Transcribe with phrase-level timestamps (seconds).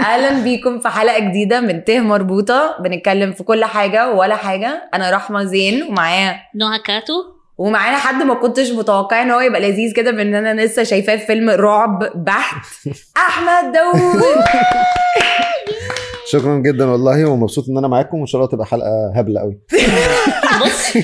[0.00, 2.76] أهلا بيكم في حلقة جديدة من ته مربوطة.
[2.80, 4.88] بنتكلم في كل حاجة ولا حاجة.
[4.94, 7.12] أنا رحمة زين ومعايا نوها كاتو.
[7.58, 11.26] ومعانا حد ما كنتش متوقع إن هو يبقى لذيذ كده بان أنا لسه شايفاه في
[11.26, 12.66] فيلم رعب بحت.
[13.28, 14.22] أحمد داوود.
[16.32, 19.58] شكرا جدا والله ومبسوط إن أنا معاكم وإن شاء الله تبقى حلقة هبلة قوي
[20.64, 20.96] بص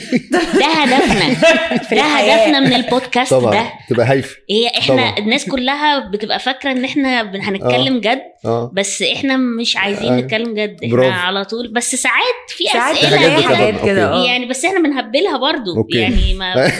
[0.61, 1.34] ده هدفنا
[1.88, 2.02] في ده.
[2.02, 5.18] هدفنا من البودكاست طبعا ده تبقى هايفه هي إحنا طبعا.
[5.18, 10.20] الناس كلها بتبقى فاكرة إن إحنا هنتكلم جد آه بس إحنا مش عايزين أيوة.
[10.24, 11.10] نتكلم جد إحنا برافو.
[11.10, 15.77] على طول بس ساعات في ساعات أسئلة حاجات حاجات كده يعني بس إحنا بنهبلها برضو
[15.77, 15.98] okay.
[15.98, 16.70] يعني ما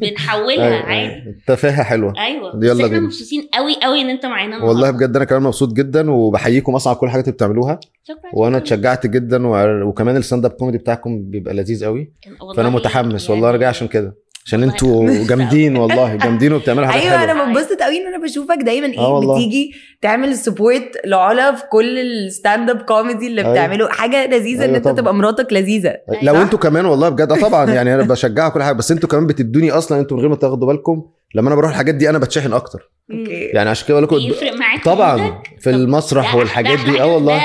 [0.00, 1.34] بنحولها أيوة، عادي أيوة.
[1.46, 3.00] تفاهة حلوة أيوه يلا بس إحنا.
[3.00, 4.90] مبسوطين قوي قوي إن أنت معانا والله.
[4.90, 8.56] بجد أنا كمان مبسوط جدا وبحييكم أصلا على كل حاجة أنتوا بتعملوها شكرا وأنا.
[8.56, 13.46] اتشجعت جدا وع- وكمان ال stand-up comedy بتاعكم بيبقى لذيذ قوي والله فأنا متحمس والله
[13.46, 15.08] يعني جاي عشان كده عشان أنتوا.
[15.28, 18.98] جامدين والله جامدين وبتعملوا حاجات أيوه أنا بنبسط قوي إن أنا بشوفك دايما آه إيه
[19.12, 19.34] والله.
[19.34, 23.52] بتيجي تعمل support لعلا في كل ال stand-up comedy اللي أيوة.
[23.52, 24.96] بتعمله حاجة لذيذة إن أيوة أنت طبعا.
[24.96, 28.62] تبقى مراتك لذيذة لو صح؟ أنتوا كمان والله بجد آه طبعا يعني أنا بشجعها كل
[28.62, 31.02] حاجة بس أنتوا كمان بتدوني أصلا أنتوا من غير ما تاخدوا بالكم
[31.34, 34.84] لما أنا بروح الحاجات دي أنا بتشحن أكتر okay يعني عشان كده بقول لكم معاك
[34.84, 37.40] طبعا؟ في المسرح والحاجات دي آه والله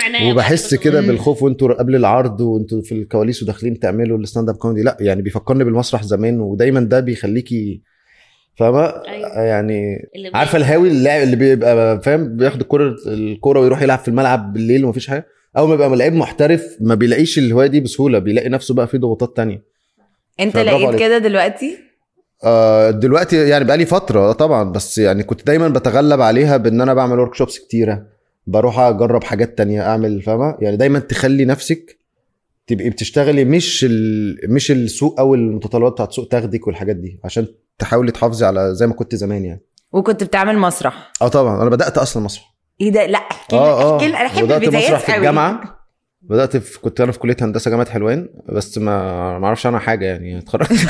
[0.00, 1.00] سمعناها وبحس كده.
[1.00, 5.64] بالخوف وانتوا قبل العرض وانتوا في الكواليس وداخلين تعملوا ال stand-up comedy لا يعني بيفكرني
[5.64, 7.82] بالمسرح زمان ودايما ده بيخليكي
[8.58, 9.28] فاهمة أيوة.
[9.42, 14.52] يعني اللي عارفة الهاوي اللاعب اللي بيبقى فاهم بياخد الكوره الكوره ويروح يلعب في الملعب
[14.52, 18.74] بالليل ومفيش حاجة أول ما يبقى لعيب محترف ما بيلاقيش الهواية دي بسهولة بيلاقي نفسه
[18.74, 19.62] بقى في ضغوطات تانية
[20.40, 21.00] أنت لقيت عليك.
[21.00, 21.78] كده دلوقتي
[22.44, 26.80] آه دلوقتي يعني بقى لي فترة آه طبعا بس يعني كنت دايما بتغلب عليها بإن
[26.80, 28.15] أنا بعمل ورك شوبس كتيرة
[28.46, 31.98] بروح أجرب حاجات تانية أعمل فاهمة؟ يعني دايما تخلي نفسك
[32.66, 34.36] تبقي بتشتغلي مش ال...
[34.48, 37.46] مش السوق أو المتطلبات بتاعت السوق تاخدك والحاجات دي عشان
[37.78, 39.62] تحاولي تحافظي على زي ما كنت زمان يعني.
[39.92, 41.12] وكنت بتعمل مسرح.
[41.22, 42.54] آه طبعا أنا بدأت أصلا مسرح.
[42.80, 43.96] إيه ده؟ لا أحكي آه آه.
[43.96, 45.16] أحكي أنا أحب بدأت مسرح في.
[45.16, 45.76] الجامعة.
[46.22, 50.04] بدأت في كنت أنا في كلية هندسة جامعة حلوان بس ما ما أعرفش عنها حاجة
[50.06, 50.70] يعني اتخرجت.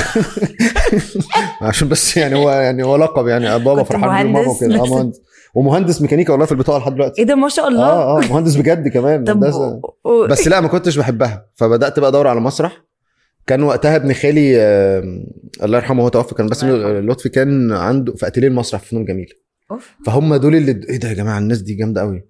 [1.63, 4.75] عشان بس يعني هو يعني هو لقب يعني بابا فرحان بيه وماما وكده.
[4.75, 5.21] آه مهندس.
[5.57, 7.21] ومهندس ميكانيكا والله في البطاقة لحد دلوقتي.
[7.21, 7.85] إيه ده ما شاء الله.
[7.87, 9.81] آه آه مهندس بجد كمان طب هندسة.
[10.05, 11.47] و- بس لا ما كنتش بحبها.
[11.55, 12.83] فبدأت بقى أدور على مسرح.
[13.47, 15.03] كان وقتها ابن خالي آه،
[15.63, 16.65] الله يرحمه هو توفى كان بس.
[16.65, 19.33] لطفي كان عنده في اتيليه المسرح في فنون جميلة.
[19.71, 19.91] أوف.
[20.07, 22.25] فهم دول اللي إيه ده يا جماعة الناس دي جامدة قوي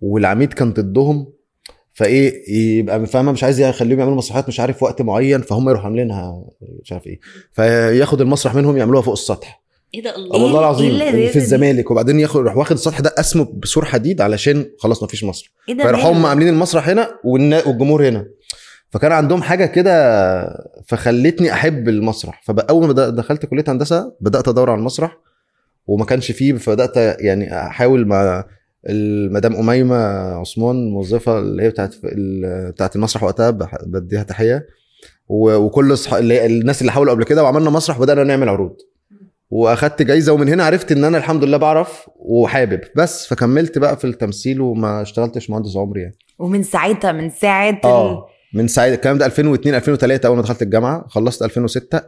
[0.00, 1.32] والعميد كان ضدهم.
[1.92, 6.44] فإيه يبقى فاهمة مش عايز يخليهم يعملوا مسرحيات مش عارف وقت معين فهم يروحوا عاملينها
[6.82, 7.20] مش عارف إيه.
[7.52, 9.59] فياخد المسرح منهم يعملوها فوق السطح.
[9.94, 13.10] إيه ده الله إيه؟ والله العظيم إيه في؟ الزمالك وبعدين ياخد يروح واخد السطح ده
[13.18, 18.08] قسمه بسور حديد علشان خلاص ما فيش مسرح ده فيروحوا هم؟ عاملين المسرح هنا والجمهور
[18.08, 18.26] هنا
[18.90, 19.94] فكان عندهم حاجة كده
[20.86, 25.18] فخلتني أحب المسرح فاول ما دخلت كلية هندسة بدأت أدور على المسرح
[25.86, 28.44] وما كانش فيه فبدأت يعني أحاول مع
[28.88, 29.96] المدام أميمة
[30.40, 31.94] عثمان الموظفه اللي هي بتاعت
[32.72, 33.50] بتاعت المسرح وقتها
[33.86, 34.66] بديها تحية
[35.28, 38.76] وكل الناس اللي حاولوا قبل كده وعملنا مسرح وبدانا نعمل عروض
[39.50, 42.80] واخدت جايزة ومن هنا عرفت إن أنا الحمد لله بعرف وحابب.
[42.96, 46.14] بس فكملت بقى في التمثيل وما اشتغلتش مهندس عمري يعني.
[46.38, 47.80] ومن ساعتها من ساعة.
[47.84, 52.00] آه من ساعة الكلام ده 2002 2003 أول ما دخلت الجامعة خلصت 2006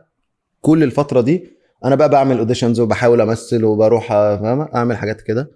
[0.61, 1.45] كل الفترة دي
[1.85, 5.51] أنا بقى بعمل اوديشنز وبحاول أمثل وبروح فاهمة؟ أعمل حاجات كده.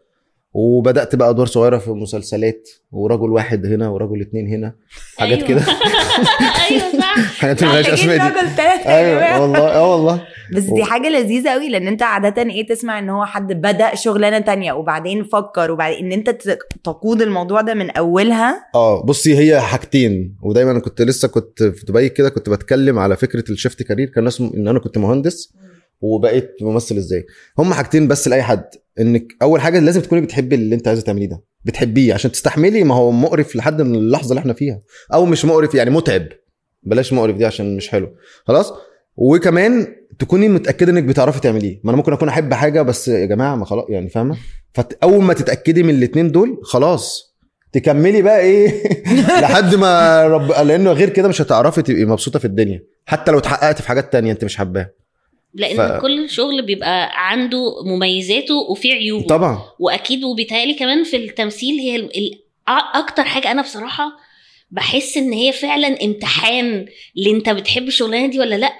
[0.53, 4.75] وبدأت بقى أدوار صغيرة في مسلسلات ورجل واحد هنا ورجل اتنين هنا
[5.19, 5.49] حاجات أيوة.
[5.49, 5.61] كده.
[6.71, 7.17] أيوه صح.
[7.41, 8.35] حاجات ملهاش اسماء دي.
[8.57, 9.41] تلاتة يا أيوه جماعة.
[9.43, 10.23] والله آه والله.
[10.57, 14.39] بس دي حاجة لذيذة قوي لأن أنت عادة إيه تسمع إن هو حد بدأ شغلانة
[14.39, 18.67] تانية وبعدين فكر وبعدين إن أنت ت- تقود الموضوع ده من أولها.
[18.75, 20.37] آه بصي هي حاجتين.
[20.43, 24.09] ودايما أنا كنت لسه كنت في دبي كده كنت بتكلم على فكرة الشيفت كارير.
[24.09, 25.53] كان اسمه إن أنا كنت مهندس.
[26.01, 27.27] وبقيت ممثل إزاي.
[27.59, 28.65] هم حاجتين بس لأي حد
[29.01, 31.43] إنك أول حاجة لازم تكوني بتحبي اللي أنت عايزة تعمليه ده.
[31.65, 34.83] بتحبيه عشان تستحملي ما هو مقرف لحد من اللحظة اللي إحنا فيها.
[35.15, 36.27] أو مش مقرف يعني متعب.
[36.83, 38.15] بلاش مقرف دي عشان مش حلو.
[38.45, 38.73] خلاص؟
[39.17, 39.87] وكمان
[40.19, 41.81] تكوني متأكدة إنك بتعرفي تعمليه.
[41.85, 44.37] ما أنا ممكن أكون أحب حاجة بس يا جماعة ما خلاص يعني فاهمة؟
[44.75, 47.37] فاول ما تتأكدي من الاثنين دول خلاص.
[47.73, 48.83] تكملي بقى إيه؟
[49.43, 52.83] لحد ما رب لأنه غير كده مش هتعرفي تبقي مبسوطة في الدنيا.
[53.07, 54.91] حتى لو اتحققت في حاجات تانية أنت مش حباها.
[55.57, 56.01] لأن ف-.
[56.03, 62.11] كل شغل بيبقى عنده مميزاته وفيه عيوبه طبعا وأكيد وبيتهيألي كمان في التمثيل هي ال...
[62.95, 64.26] أكتر حاجة أنا بصراحة
[64.71, 66.87] بحس إن هي فعلا امتحان
[67.17, 68.73] اللي انت بتحب الشغلانة دي ولا لأ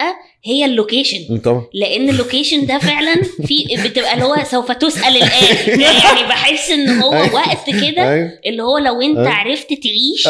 [0.45, 5.17] هي ال location طبعا لأن ال location ده فعلا في بتبقى اللي هو سوف تسأل
[5.17, 7.35] الآن يعني بحس إن هو أيوة.
[7.35, 9.31] وقت كده أيوه اللي هو لو أنت أيوة.
[9.31, 10.29] عرفت تعيش.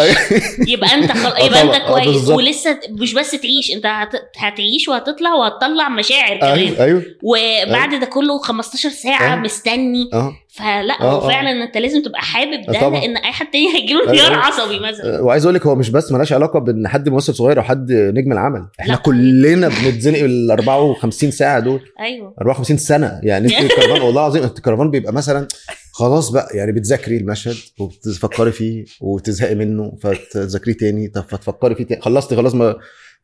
[0.69, 1.31] يبقى أنت خل...
[1.43, 1.75] آه يبقى أنت.
[1.75, 2.29] آه كويس.
[2.29, 4.11] ولسه مش بس تعيش أنت هت...
[4.37, 9.37] هتعيش وهتطلع وهتطلع مشاعر كمان وبعد ده كله 15 ساعة.
[9.37, 11.29] مستني أه فلا آه، آه.
[11.29, 13.01] فعلا انت لازم تبقى حابب ده طبعا.
[13.01, 14.11] لأن أي حد تاني هيجيله أيوة.
[14.11, 17.35] انهيار عصبي مثلا آه، وعايز أقول لك هو مش بس ملهاش علاقة بإن حد ممثل
[17.35, 18.99] صغير أو حد نجم العمل إحنا لا.
[18.99, 24.91] كلنا بنتزنق ال 54 ساعة دول أيوه 54 سنة يعني أنت الكرفان والله العظيم الكرفان
[24.91, 25.49] بيبقى مثلا
[25.93, 32.01] خلاص بقى يعني بتذاكري المشهد وبتفكري فيه وتزهقي منه فتذاكريه تاني طب فتفكري فيه تاني
[32.01, 32.77] خلصتي خلاص ما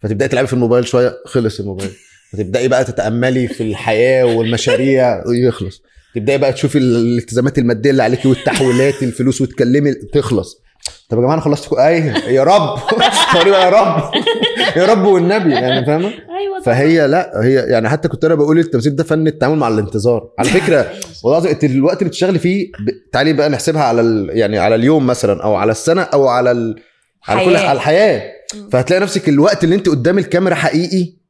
[0.02, 1.90] فتبدأي تلعبي في الموبايل شوية خلص الموبايل
[2.32, 5.82] فتبدأي بقى تتأملي في الحياة والمشاريع يخلص
[6.14, 10.62] تبدأي بقى تشوفي الالتزامات المادية اللي عليكي والتحويلات الفلوس وتكلمي تخلص
[11.08, 12.78] طب يا جماعة أنا خلصت إيه يا رب
[13.46, 14.10] بقى يا رب
[14.76, 16.60] يا رب والنبي يعني فاهمة أيوه.
[16.64, 20.48] فهي لا هي يعني حتى كنت أنا بقول التمثيل ده فن التعامل مع الانتظار على
[20.48, 20.78] فكرة
[21.24, 22.72] والله العظيم أنت الوقت اللي بتشتغلي فيه.
[23.12, 24.30] تعالي بقى نحسبها على ال...
[24.32, 26.76] يعني على اليوم مثلا أو على السنة أو على ال...
[27.28, 27.56] على كل.
[27.56, 28.32] على الحياة.
[28.72, 31.21] فهتلاقي نفسك الوقت اللي أنت قدام الكاميرا حقيقي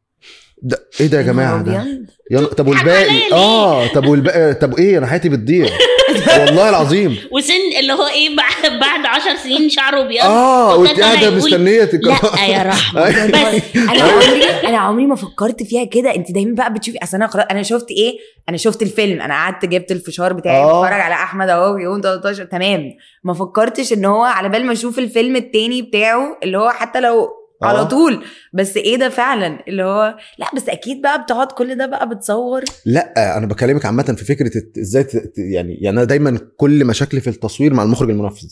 [0.62, 1.86] ده إيه ده يا جماعة ده.
[2.30, 5.66] يلا طب والباقي؟ آه طب والباقي طب إيه؟ أنا حياتي بتضيع.
[6.40, 7.18] والله العظيم.
[7.32, 10.20] وسن اللي هو إيه بعد بعد 10 سنين شعره أبيض.
[10.24, 13.04] آه وانت قاعدة مستنية لا يا رحمة.
[13.06, 13.26] أيوة.
[13.26, 16.14] بس أنا عمري أنا عمري ما فكرت فيها كده.
[16.14, 18.18] أنت دايما بقى بتشوفي أصل أنا خلاص أنا شفت إيه؟
[18.48, 19.20] أنا شفت الفيلم.
[19.20, 20.82] أنا قعدت جبت الفشار بتاعي آه.
[20.82, 22.90] بتفرج على أحمد أهو في يوم 13 تمام.
[23.24, 27.28] ما فكرتش إن هو على بال ما أشوف الفيلم التاني بتاعه اللي هو حتى لو
[27.62, 27.66] آه.
[27.66, 28.24] على طول.
[28.52, 32.62] بس إيه ده فعلا؟ اللي هو لا بس أكيد بقى بتقعد كل ده بقى بتصور.
[32.86, 34.50] لا أنا بكلمك عامة في فكرة
[34.80, 35.06] إزاي
[35.36, 38.48] يعني يعني أنا دايما كل مشاكلي في التصوير مع المخرج المنفذ.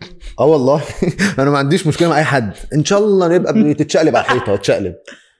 [0.40, 0.82] آه والله.
[1.38, 2.52] أنا ما عنديش مشكلة مع أي حد.
[2.74, 4.94] إن شاء الله نبقى بتتشقلب على الحيطة تتشقلب.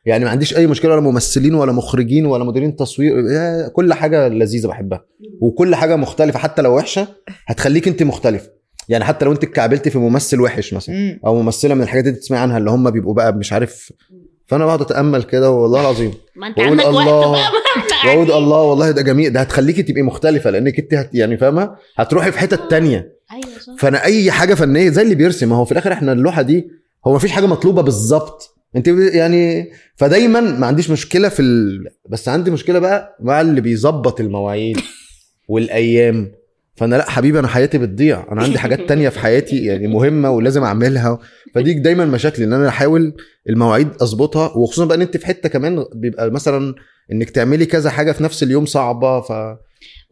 [0.07, 3.13] يعني ما عنديش أي مشكلة ولا ممثلين ولا مخرجين ولا مديرين تصوير.
[3.33, 5.05] يا- كل حاجة لذيذة بحبها.
[5.41, 7.09] وكل حاجة مختلفة حتى لو وحشة
[7.47, 8.49] هتخليك أنت مختلف.
[8.89, 11.21] يعني حتى لو انت اتكعبلتي في ممثل وحش مثلا.
[11.27, 13.93] أو ممثلة من الحاجات اللي تسمعي عنها اللي هم بيبقوا بقى مش عارف
[14.47, 17.37] فأنا بقعد أتأمل كده والله العظيم ما انت عندك وقت الله.
[17.93, 18.33] إحنا وأقول.
[18.33, 22.39] الله والله ده جميل ده هتخليكي تبقي مختلفة لأنك انت هت يعني فاهمة هتروحي في
[22.39, 26.13] حتت تانية أيوه صح فأنا أي حاجة فنية زي اللي بيرسم هو في الآخر إحنا
[26.13, 26.69] اللوحة دي
[27.07, 31.89] هو ما فيش حاجة مطلوبة بالظبط انت يعني فدايما ما عنديش مشكلة في ال...
[32.09, 34.79] بس عندي مشكلة بقى مع اللي بيظبط المواعيد
[35.49, 36.33] والأيام
[36.79, 40.63] فانا لا حبيبي أنا حياتي بتضيع أنا عندي حاجات تانية في حياتي يعني مهمة ولازم
[40.63, 41.19] اعملها.
[41.55, 43.15] فدي دايما مشاكلي إن أنا أحاول
[43.49, 46.75] المواعيد أظبطها وخصوصا بقى إن أنت في حتة كمان بيبقى مثلا
[47.13, 49.33] إنك تعملي كذا حاجة في نفس اليوم صعبة ف...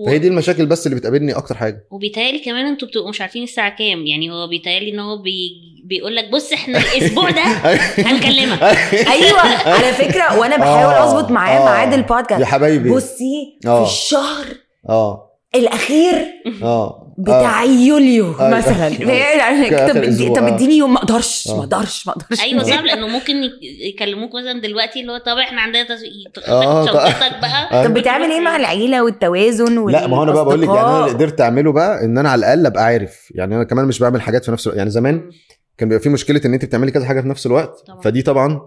[0.06, 1.86] فهي دي المشاكل بس اللي بتقابلني أكتر حاجة.
[1.90, 5.50] وبيتهيألي كمان أنتوا بتبقوا مش عارفين الساعة كام يعني هو بيتهيألي إن هو بي...
[5.84, 7.42] بيقول لك بص إحنا الأسبوع ده
[8.08, 8.62] هنكلمك.
[9.14, 9.40] أيوه.
[9.66, 11.64] على فكرة وأنا بحاول آه، أظبط معاه آه.
[11.64, 12.90] ميعاد يا البودكاست حبايبي.
[12.90, 13.84] بصي في آه.
[13.84, 14.46] الشهر
[14.88, 15.25] آه.
[15.58, 16.14] الأخير
[16.62, 18.56] آه بتاع يوليو أيوة.
[18.58, 18.86] مثلا
[19.48, 19.88] أيوة.
[19.88, 20.36] طب آخر أسبوع.
[20.36, 21.56] طب اديني يوم ما أقدرش آه.
[21.56, 23.52] ما أقدرش ما أقدرش أيوه صعب لأنه ممكن يك-
[23.94, 25.86] يكلموك مثلا دلوقتي اللي هو طب إحنا عندنا
[26.48, 30.60] آه، شنطتك بقى طب بتعمل إيه مع العيلة والتوازن لا ما هو أنا بقى بقول
[30.62, 33.64] لك يعني أنا اللي؟ قدرت أعمله بقى إن أنا على الأقل أبقى عارف يعني أنا
[33.64, 35.30] كمان مش بعمل حاجات في نفس الوقت يعني زمان
[35.78, 38.00] كان بيبقى في مشكلة إن أنت بتعملي كذا حاجة في نفس الوقت طبعا.
[38.00, 38.60] فدي طبعا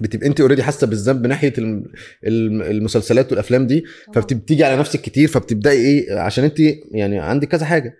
[0.00, 1.84] بتبقى انت already حاسة بالذنب ناحية الم-
[2.26, 6.60] الم- المسلسلات والأفلام دي فبتيجي على نفسك كتير فبتبداي إيه عشان انت
[6.90, 7.96] يعني عندك كذا حاجة.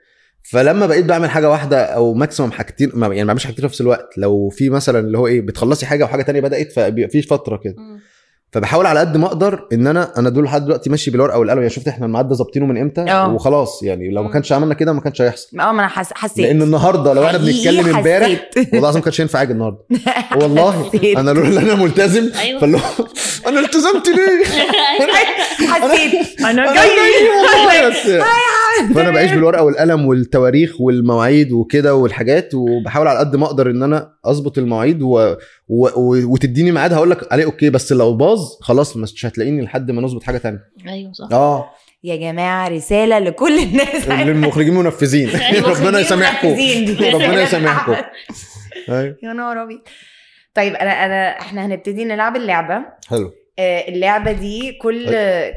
[0.50, 4.18] فلما بقيت بعمل حاجة واحدة أو maximum حاجتين يعني ما بعملش حاجتين في نفس الوقت
[4.18, 7.74] لو في مثلا اللي هو إيه بتخلصي حاجة وحاجة تانية بدأت فبيبقى في فترة كده.
[8.54, 11.58] فبحاول على قد ما أقدر ان أنا أنا دول لحد دلوقتي ماشي بالورقة والقلم.
[11.58, 13.34] يعني شفت إحنا الميعاد ده ظابطينه من إمتى؟ آه.
[13.34, 15.60] وخلاص يعني لو ما كانش عملنا كده ما كانش هيحصل.
[15.60, 16.12] آه ما أنا حس...
[16.12, 16.46] حسيت.
[16.46, 18.40] لأن النهارده لو إحنا بنتكلم امبارح.
[18.56, 19.78] والله العظيم ما كانش ينفع أجي النهارده.
[20.42, 20.90] والله.
[21.16, 22.60] أنا لولا إن أنا ملتزم أيوة.
[22.60, 23.06] فاللي هو
[23.46, 24.44] أنا التزمت ليه؟
[25.72, 26.40] حسيت.
[26.40, 26.88] أنا جاي.
[27.90, 28.24] بس
[28.94, 34.12] فأنا بعيش بالورقة والقلم والتواريخ والمواعيد وكده والحاجات وبحاول على قد ما أقدر إن أنا
[34.24, 35.34] أظبط المواعيد و...
[35.68, 35.86] و...
[35.86, 36.32] و...
[36.32, 40.22] وتديني ميعاد هقول لك عليه أوكي بس لو باظ خلاص مش هتلاقيني لحد ما نظبط
[40.22, 40.60] حاجة تانية.
[40.88, 41.28] أيوه صح.
[41.32, 41.70] آه.
[42.04, 44.08] يا جماعة رسالة لكل الناس.
[44.28, 45.30] للمخرجين منفذين
[45.70, 46.48] ربنا يسامحكم.
[47.14, 47.94] ربنا يسامحكم.
[48.88, 49.16] أيوة.
[49.22, 49.80] يا نهار أبيض.
[50.54, 52.78] طيب أنا أنا إحنا هنبتدي نلعب اللعبة.
[53.08, 53.32] حلو.
[53.58, 55.04] اللعبة دي كل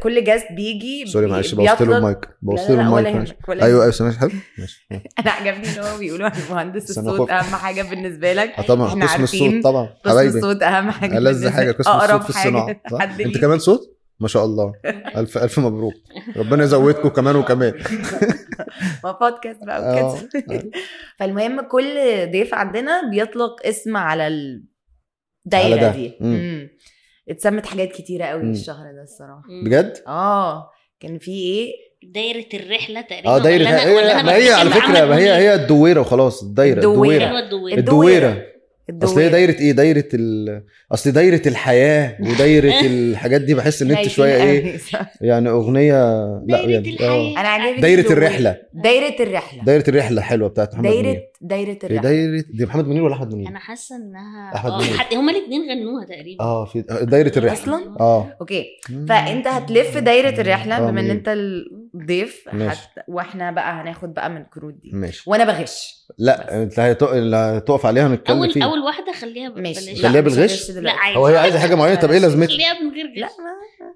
[0.04, 2.30] كل guest بيجي sorry معلش بوظت له المايك.
[2.42, 3.64] بوظت له المايك أيوه.
[3.64, 4.88] أيوه سامح حلو؟ ماشي.
[5.20, 7.32] أنا عجبني إن هو بيقولوا مهندس الصوت.
[7.32, 8.50] أهم حاجة بالنسبة لك.
[8.60, 9.86] آه طبعا إحنا قسم الصوت طبعا.
[9.86, 10.38] قسم حبايبي.
[10.38, 11.72] الصوت أهم حاجة ألذ حاجة.
[11.72, 12.82] قسم الصوت في الصناعة.
[13.02, 13.38] أنت.
[13.38, 14.74] كمان صوت؟ ما شاء الله.
[15.18, 15.94] ألف ألف مبروك.
[16.38, 17.74] ربنا يزودكم كمان وكمان.
[19.04, 20.14] ما بودكاست بقى آه.
[20.14, 20.72] وكده.
[21.20, 21.96] فالمهم كل
[22.32, 24.28] ضيف عندنا بيطلق اسم على
[25.46, 25.92] الدايره.
[25.92, 26.18] دي.
[27.30, 28.52] اتسمت حاجات كتيرة قوي مم.
[28.52, 30.70] الشهر ده الصراحة بجد؟ آه
[31.00, 31.72] كان في إيه
[32.04, 36.44] دايرة الرحلة تقريبا آه هي أنا ما هي على فكرة ما هي؟ هي الدويرة وخلاص
[36.44, 37.26] الدايره الدويرة.
[37.28, 38.44] حلوة الدويرة الدويرة.
[39.04, 40.64] أصل هي دايرة إيه؟ دايرة ال...
[40.92, 44.78] أصل دايرة الحياة ودايرة الحاجات دي بحس إن أنت شوية إيه؟
[45.22, 45.94] يعني أغنية
[46.48, 46.98] لا يعني.
[47.02, 47.32] آه.
[47.32, 48.12] أنا عاجبني دايرة.
[48.14, 48.58] الرحلة.
[48.74, 49.64] دايرة الرحلة.
[49.64, 52.02] دايرة الرحلة حلوة بتاعت محمد دايره منير دايره الرحلة.
[52.02, 54.98] دايره دي محمد منير ولا أحمد منير؟ أنا حاسة انها أحمد آه منير.
[54.98, 56.44] حد هما الاثنين غنوها تقريبا.
[56.44, 57.54] آه في دايرة الرحلة.
[57.64, 58.38] أصلاً؟ آه.
[58.42, 58.66] أوكي.
[59.10, 61.10] فأنت هتلف دايرة الرحلة آه، بما إن.
[61.10, 61.30] أنت
[62.54, 62.82] ماشي.
[62.98, 63.04] هت...
[63.08, 64.92] وإحنا بقى هناخد بقى من الكروت دي.
[64.94, 65.24] ماشي.
[65.30, 66.06] وأنا بغش.
[66.18, 69.96] لا انت هتقف عليها نتكلم اول فيه أول واحدة خليها ب- ماشي.
[70.04, 70.92] خليها بالغش؟ لا.
[70.92, 71.18] عادي.
[71.18, 73.28] هو هي عايزة حاجة معينة؟ طب إيه لازمتها خليها من غير غش لا.
[73.28, 73.94] ما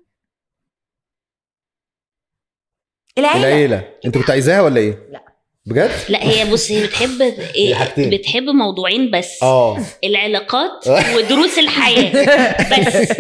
[3.18, 3.40] العيلة.
[3.48, 3.94] العيلة.
[4.06, 5.21] انت كنت عايزاها ولا إيه؟ لا.
[5.66, 7.22] بجد لا هي بص هي بتحب
[7.56, 8.10] إيه حاجتين.
[8.10, 12.12] بتحب موضوعين بس آه العلاقات ودروس الحياة
[12.72, 13.12] بس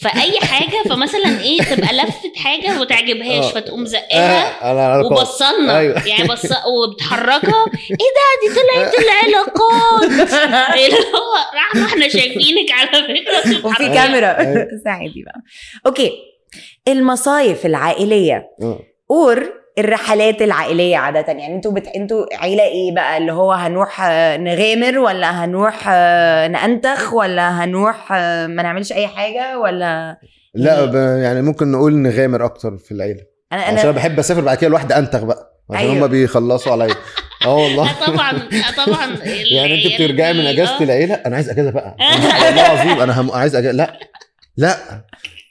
[0.00, 3.50] فأي حاجة فمثلا إيه تبقى لفت حاجة وما تعجبهاش آه.
[3.50, 5.06] فتقوم زقها آه،.
[5.06, 6.06] وبصلنا أيوة.
[6.06, 10.02] يعني بص وبتحركها إيه ده دي طلعت العلاقات
[10.74, 13.94] اللي هو رحمه إحنا شايفينك على فكرة وفي بتتحركي.
[13.94, 14.66] كاميرا أيوة.
[14.84, 15.40] ساعدي بقى
[15.86, 16.12] okay
[16.88, 18.80] المصايف العائلية آه.
[19.10, 21.32] or الرحلات العائلية عادة.
[21.32, 21.86] يعني أنتوا بت...
[21.86, 28.12] أنتوا عيلة إيه بقى؟ اللي هو هنروح آه، نغامر ولا هنروح آه، نأنتخ ولا هنروح
[28.12, 30.18] آه، ما نعملش أي حاجة ولا؟
[30.54, 30.94] لا ب...
[31.22, 33.20] يعني ممكن نقول نغامر أكتر في العيلة.
[33.52, 36.06] أنا عشان أنا أنا بحب أسافر بعد كده لوحدي أنتخ بقى عشان أيوة.
[36.06, 36.94] هم بيخلصوا عليا.
[37.46, 37.92] آه والله.
[38.06, 38.32] طبعا
[38.86, 39.16] طبعا.
[39.56, 41.96] يعني انت بترجعي من أجازة العيلة؟ أنا عايز أجازة بقى.
[42.00, 43.30] أنا والله العظيم أنا هم...
[43.30, 43.72] عايز أجازة.
[43.76, 43.98] لا
[44.56, 44.76] لا.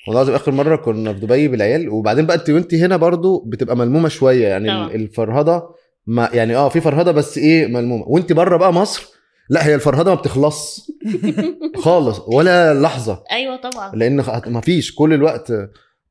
[0.08, 3.78] والله العظيم آخر مرة كنا في دبي بالعيال وبعدين بقى انت وانت هنا برضو بتبقى
[3.78, 4.88] ملمومة شوية يعني طبعا.
[4.88, 5.64] ال- الفرهدة
[6.08, 8.04] ما يعني آه في فرهدة بس إيه ملمومة.
[8.08, 9.06] وأنت بره بقى مصر؟
[9.50, 10.88] لا هي الفرهدة ما بتخلص
[11.84, 13.24] خالص ولا لحظة.
[13.32, 13.96] أيوه طبعا.
[13.96, 14.16] لأن
[14.48, 15.54] ما فيش كل الوقت.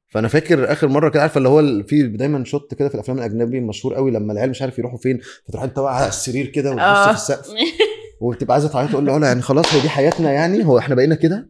[0.08, 3.60] فأنا فاكر آخر مرة كده عارفة اللي هو في دايما شوت كده في الأفلام الأجنبي
[3.60, 6.82] مشهور قوي لما العيال مش عارف يروحوا فين فتروح أنت واقع على السرير كده وتبص
[6.82, 7.06] آه.
[7.06, 7.46] في السقف.
[8.20, 11.48] وبتبقى عايزة تعيط تقول له يعني خلاص هي دي حياتنا يعني هو إحنا بقينا كده؟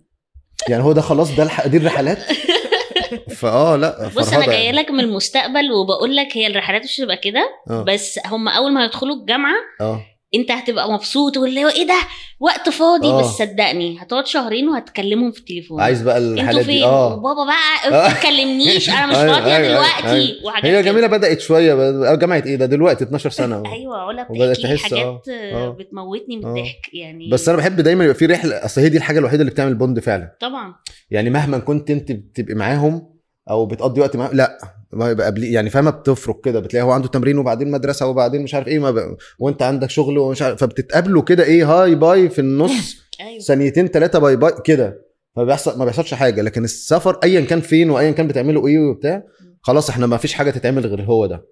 [0.69, 1.67] يعني هو ده خلاص ده الح...
[1.67, 2.19] دي الرحلات؟
[3.41, 4.77] فآه لأ بص أنا فرهدة جاية يعني.
[4.77, 7.83] لك من المستقبل وبقول لك هي الرحلات مش هتبقى كده آه.
[7.83, 10.03] بس هم أول ما يدخلوا الجامعة آه.
[10.35, 11.99] انت هتبقى مبسوط واللي هو إيه ده
[12.41, 13.21] وقت فاضي آه.
[13.21, 17.89] بس صدقني هتقعد شهرين وهتكلمهم في التليفون عايز بقى الحالات فين دي آه وبابا بقى
[18.07, 18.09] آه.
[18.09, 20.45] ما تكلمنيش أنا مش أيوة، فاضية أيوة، دلوقتي أيوة.
[20.45, 20.83] وحاجات هي.
[20.83, 25.29] جميلة بدأت شوية بد- جامعة إيه ده دلوقتي 12 سنة أيوه علا بتحكي تحس، حاجات
[25.29, 25.33] آه.
[25.33, 25.67] آه.
[25.67, 25.71] آه.
[25.71, 26.49] بتموتني من آه.
[26.49, 29.53] الضحك يعني بس أنا بحب دايما يبقى في رحلة أصل هي دي الحاجة الوحيدة اللي
[29.53, 30.75] بتعمل bond فعلا طبعا
[31.11, 33.13] يعني مهما كنت أنت بتبقي معاهم
[33.51, 34.59] أو بتقضي وقت معاهم لأ
[34.93, 38.55] ما يبقى قبل يعني فاهمة بتفرق كده بتلاقي هو عنده تمرين وبعدين مدرسة وبعدين مش
[38.55, 39.17] عارف إيه ما ب...
[39.39, 43.41] وأنت عندك شغل ومش عارف فبتتقابلوا كده إيه hi bye في النص أيوه.
[43.41, 45.03] ثانيتين ثلاثة bye bye كده.
[45.37, 46.43] ما بيحصل ما بيحصلش حاجة.
[46.43, 49.23] لكن السفر ايا كان فين وايا كان بتعملوا إيه وبتاع
[49.63, 51.45] خلاص إحنا ما فيش حاجة تتعمل غير هو ده.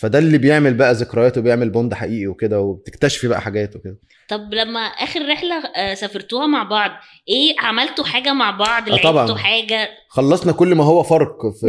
[0.00, 3.96] فده اللي بيعمل بقى ذكريات وبيعمل bond حقيقي وكده وبتكتشفي بقى حاجات وكده
[4.28, 6.90] طب لما آخر رحلة آه، سافرتوها مع بعض
[7.28, 9.14] إيه عملتوا حاجة مع بعض آه، طبعاً.
[9.26, 11.68] لعبتوا حاجة خلصنا كل ما هو فرق في,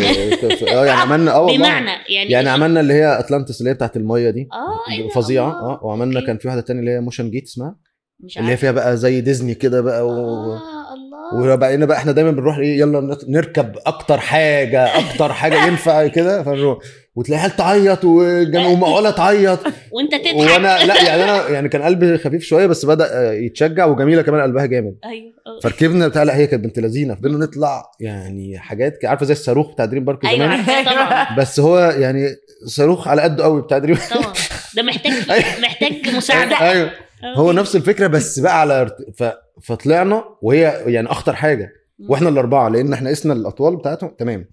[0.57, 3.97] في, آه يعني عملنا آه بمعنى يعني يعني عملنا اللي هي اتلانتس اللي هي بتاعت
[3.97, 5.49] المية دي آه إيه؟ فظيعة.
[5.51, 6.25] آه وعملنا.
[6.25, 7.75] كان في واحدة تانية اللي هي Motiongate اسمها
[8.19, 8.57] مش اللي هي.
[8.57, 10.11] فيها بقى زي ديزني كده بقى و...
[10.11, 10.61] آه
[10.93, 16.43] الله وبقينا بقى إحنا دايما بنروح إيه يلا نركب أكتر حاجة أكتر حاجة ينفع كده
[16.43, 16.77] فنروح
[17.15, 19.59] وتلاقي عيال تعيط ومقاله تعيط.
[19.93, 24.21] وانت تضحك وأنا لا يعني أنا يعني كان قلبي خفيف شوية بس بدأ يتشجع وجميلة
[24.21, 24.95] كمان قلبها جامد.
[25.05, 25.59] أيوه آه.
[25.63, 27.15] فركبنا بتاع لا هي كانت بنت لذينة.
[27.15, 31.35] فضلنا نطلع يعني حاجات عارفة زي الصاروخ بتاع دريم بارك أيوه زمان؟ طبعا.
[31.37, 32.27] بس هو يعني
[32.65, 34.33] صاروخ على قده قوي بتاع دريم طبعا.
[34.75, 35.59] ده محتاج أيوة.
[35.61, 36.61] محتاج مساعدة.
[36.71, 36.91] أيوه.
[37.35, 38.89] هو نفس الفكرة بس بقى على.
[39.17, 39.23] ف...
[39.63, 41.69] فطلعنا وهي يعني أخطر حاجة.
[42.09, 44.15] وإحنا الأربعة لأن إحنا قسنا الأطوال بتاعتهم.
[44.19, 44.45] تمام.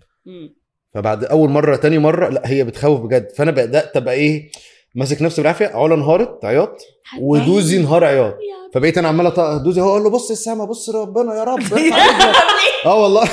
[0.94, 3.28] فبعد أول مرة تاني مرة لا هي بتخوف بجد.
[3.36, 4.50] فأنا بدأت ابقى إيه
[4.94, 6.76] ماسك نفسي بالعافية علا انهارت عياط
[7.20, 8.32] ودوزي انهار عياط.
[8.34, 11.62] يا فبقيت أنا عمال أط- دوزي هو أقول له بص السما بص ربنا يا رب.
[12.86, 13.24] آه والله.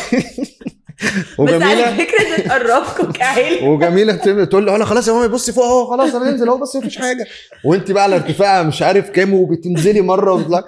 [1.40, 1.98] بس على وجميلة.
[1.98, 3.68] فكرة تقربكم كعيلة.
[3.70, 4.14] وجميلة
[4.46, 7.26] تقول له خلاص يا ماما بصي فوق أهو خلاص أنا ننزل أهو بس مفيش حاجة.
[7.66, 10.64] وأنت بقى على ارتفاع مش عارف كام وبتنزلي مرة وتطلع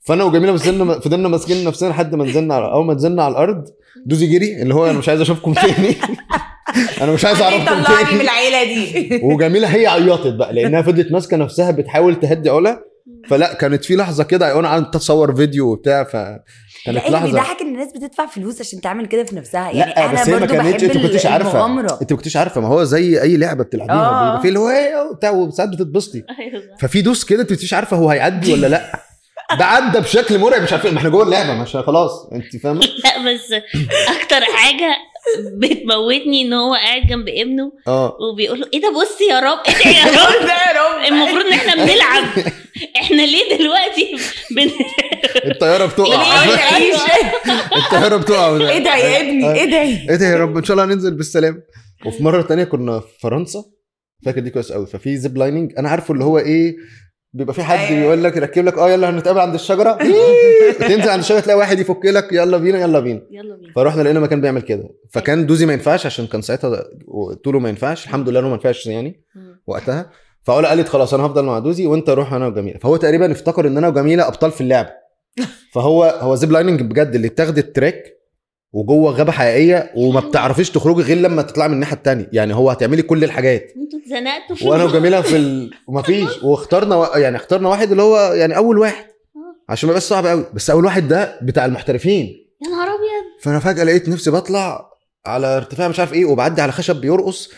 [0.00, 3.64] فأنا وجميلة فضلنا فضلنا ماسكين نفسنا لحد ما نزلنا على أول ما نزلنا على الأرض
[4.06, 5.96] دوزي جري اللي هو أنا مش عايز أشوفكم تاني.
[7.00, 9.20] أنا مش عايز أعرفكم طلعني من تاني العيلة دي.
[9.26, 12.84] وجميلة هي عيطت بقى لأنها فضلت ماسكة نفسها بتحاول تهدي علا.
[13.28, 16.44] فلا كانت في لحظة كده أنا قعدت أتصور فيديو وبتاع لا
[16.88, 17.26] اللي لحظة.
[17.26, 19.70] بيضحك إن الناس بتدفع فلوس عشان تعمل كده في نفسها.
[19.70, 21.66] يعني لا أنا بس هي ما كانتش أنت ما كنتش عارفة.
[22.02, 22.60] أنت ما كنتش عارفة.
[22.60, 24.24] ما هو زي أي لعبة بتلعبيها آه.
[24.24, 26.18] بيبقى في اللي هو إيه وبتاع وساعات بتتبسطي.
[26.28, 26.36] صح.
[26.80, 29.07] ففي دوس كده أنت مش عارفة هو هيعدي ولا لا.
[29.56, 30.62] ده عدى بشكل مرعب.
[30.62, 32.28] مش عارفين ما إحنا جوه اللعبة مش خلاص.
[32.32, 33.52] أنت فاهمة؟ لا بس
[34.08, 34.96] أكتر حاجة
[35.58, 38.16] بتموتني إن هو قاعد جنب ابنه آه.
[38.20, 41.04] وبيقول له إيه ده بص يا رب إيه ده يا رب؟ ده يا رب.
[41.12, 42.24] المفروض إن إحنا بنلعب.
[43.02, 44.16] إحنا ليه دلوقتي
[44.50, 44.70] بن...
[45.50, 46.46] الطيارة بتقع.
[46.56, 46.96] تعيش
[47.76, 48.56] الطيارة بتقع.
[48.56, 51.62] إيه ده يا ابني إيه ده؟ إيه ده يا رب؟ إن شاء الله هننزل بالسلام.
[52.06, 53.64] وفي مرة تانية كنا في فرنسا.
[54.24, 55.72] فاكر دي كويس قوي ففي زيب لايننج.
[55.78, 56.76] أنا عارفه اللي هو إيه
[57.32, 58.04] بيبقى في حد أيوة.
[58.04, 59.98] يقول لك يركب لك آه يلا هنتقابل عند الشجرة.
[60.88, 63.22] تنزل عند الشجرة تلاقي واحد يفك لك يلا بينا يلا بينا.
[63.30, 63.72] يلا بينا.
[63.72, 64.88] فروحنا لقينا مكان بيعمل كده.
[65.10, 66.84] فكان دوزي ما ينفعش عشان كان ساعتها
[67.44, 68.04] طوله ما ينفعش.
[68.04, 69.24] الحمد لله إنه ما ينفعش يعني.
[69.66, 70.10] وقتها.
[70.42, 72.78] فعلا قالت خلاص أنا هفضل مع دوزي وأنت روح أنا وجميلة.
[72.78, 74.86] فهو تقريبا افتكر إن أنا وجميلة أبطال في اللعب.
[75.72, 78.17] فهو هو zip lining بجد اللي بتاخد ال track
[78.72, 82.28] وجوه غابة حقيقية وما بتعرفيش تخرجي غير لما تطلعي من الناحية التانية.
[82.32, 83.72] يعني هو هتعملي كل الحاجات.
[83.76, 84.84] أنتوا اتزنقتوا في وأنا.
[84.84, 85.70] وجميلة في ال...
[85.86, 86.28] ومفيش.
[86.44, 87.04] واخترنا و...
[87.04, 89.04] يعني اخترنا واحد اللي هو يعني أول واحد.
[89.68, 90.44] عشان ما يبقاش صعب قوي.
[90.54, 92.26] بس أول واحد ده بتاع المحترفين.
[92.64, 93.42] يا نهار أبيض.
[93.42, 94.88] فأنا فجأة لقيت نفسي بطلع
[95.26, 97.50] على ارتفاع مش عارف إيه وبعدي على خشب بيرقص.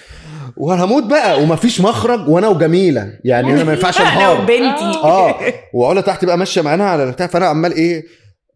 [0.57, 1.43] وأنا هموت بقى.
[1.43, 3.13] ومفيش مخرج وأنا وجميلة.
[3.25, 4.99] يعني أنا ما ينفعش أنا انهار وبنتي.
[5.05, 5.37] آه.
[5.75, 8.05] وعلا تحت بقى ماشية معانا على البتاع فأنا عمال إيه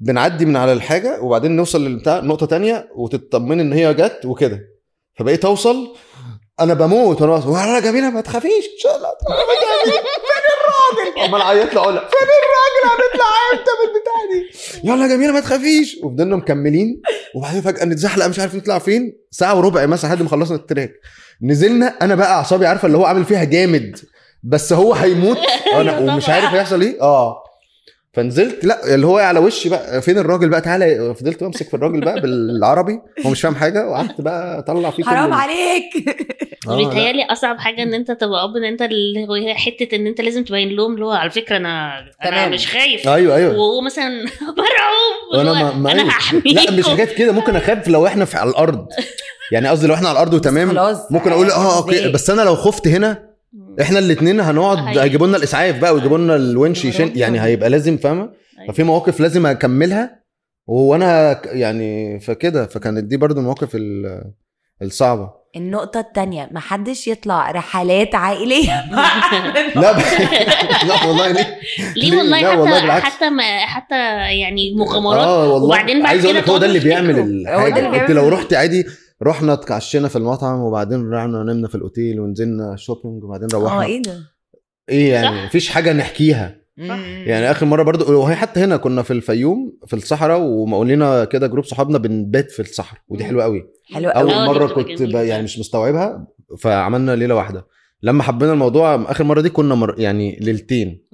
[0.04, 4.60] بنعدي من على الحاجة وبعدين نوصل للبتاع نقطة تانية وتطمن إن هي جت وكده.
[5.18, 5.96] فبقيت أوصل
[6.60, 9.08] أنا بموت وأنا ولا جميلة ما تخافيش إن شاء الله
[9.88, 14.88] فين الراجل؟ عمال اعيط له علا فين الراجل؟ هنطلع إمتى من البتاع دي.
[14.88, 15.96] يلا يا جميلة ما تخافيش.
[16.02, 17.02] وفضلنا مكملين.
[17.36, 19.12] وبعدين فجأة نتزحلق مش عارف نطلع فين.
[19.30, 20.92] ساعة وربع مثلا لحد ما خلصنا ال track.
[21.42, 23.98] نزلنا أنا بقى أعصابي عارفة اللي هو عامل فيها جامد
[24.42, 25.38] بس هو هيموت.
[25.74, 26.36] أنا أيوة ومش طبعا.
[26.36, 27.02] عارف هيحصل إيه.
[27.02, 27.43] آه.
[28.14, 32.00] فنزلت لا اللي هو على وشي بقى فين الراجل بقى تعالى فضلت بمسك في الراجل
[32.00, 35.84] بقى بالعربي هو مش فاهم حاجة وقعدت بقى أطلع فيه كل حرام عليك
[36.68, 36.76] آه،.
[36.76, 40.20] بيتهيألي أصعب حاجة إن أنت تبقى أب إن أنت اللي هو هي حتة إن أنت
[40.20, 42.48] لازم تبين لهم اللي هو على فكرة أنا أنا.
[42.48, 44.08] مش خايف أيوه أيوه وهو مثلا
[44.58, 46.10] مرعوب وأنا ما ما أنا أيوة.
[46.10, 48.86] هحميك لا مش حاجات كده ممكن أخاف لو إحنا في على الأرض
[49.52, 52.88] يعني قصدي لو إحنا على الأرض وتمام ممكن أقول آه أوكي؟ بس أنا لو خفت
[52.88, 53.33] هنا
[53.80, 54.98] إحنا الاثنين هنقعد.
[54.98, 58.72] هيجيبوا لنا الإسعاف بقى ويجيبوا لنا الونش يشيل يعني هيبقى لازم فاهمة؟ أيوة.
[58.72, 60.24] ففي مواقف لازم أكملها
[60.66, 64.24] وأنا يعني فكده فكانت دي برضو المواقف ال-
[64.82, 65.30] الصعبة.
[65.56, 68.84] النقطة التانية محدش يطلع رحلات عائلية.
[69.82, 69.96] لا ب...
[70.88, 71.58] لا والله ليه؟
[71.96, 73.04] ليه؟ والله حتى والله بالعكس.
[73.04, 73.94] حتى ما حتى
[74.40, 75.26] يعني مغامرات.
[75.26, 75.66] آه والله.
[75.68, 78.02] وبعدين بعد عايز أقول كده لك هو ده اللي بيعمل الحاجة.
[78.02, 78.86] أنت لو رحت عادي
[79.26, 84.02] رحنا اتعشينا في المطعم وبعدين رحنا نمنا في الأوتيل ونزلنا shopping وبعدين آه روحنا إيه
[84.02, 84.18] ده؟
[84.88, 85.44] إيه يعني؟ صح.
[85.44, 86.56] مفيش حاجة نحكيها.
[86.76, 91.46] يعني آخر مرة برضو وهي حتى هنا كنا في الفيوم في الصحراء ومقول لنا كده
[91.46, 93.24] group صحابنا بنبات في الصحراء ودي.
[93.24, 93.66] حلوة قوي.
[93.84, 94.42] حلو أول قوي.
[94.42, 96.26] دي مره بتبقى كنت يعني مش مستوعبها
[96.58, 97.66] فعملنا ليلة واحدة.
[98.02, 99.94] لما حبينا الموضوع آخر مرة دي كنا مر...
[99.98, 101.04] يعني ليلتين.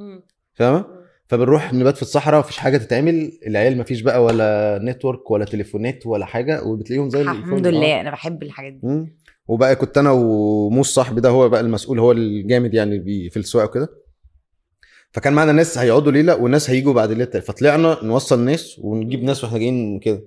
[0.54, 0.99] فاهمة؟
[1.30, 6.26] فبنروح نبات في الصحراء مفيش حاجة تتعمل العيال مفيش بقى ولا network ولا تليفونات ولا
[6.26, 7.20] حاجة وبتلاقيهم زي.
[7.20, 7.70] الحمد آه.
[7.70, 9.16] لله أنا بحب الحاجات دي مم.
[9.48, 13.64] وبقى كنت أنا وموس صاحبي ده هو بقى المسؤول هو الجامد يعني بي في السواقة
[13.64, 13.88] وكده
[15.12, 17.40] فكان معانا ناس هيقعدوا ليلة وناس هيجوا بعد الليلة.
[17.40, 20.22] فطلعنا نوصل ناس ونجيب ناس وإحنا جايين كده.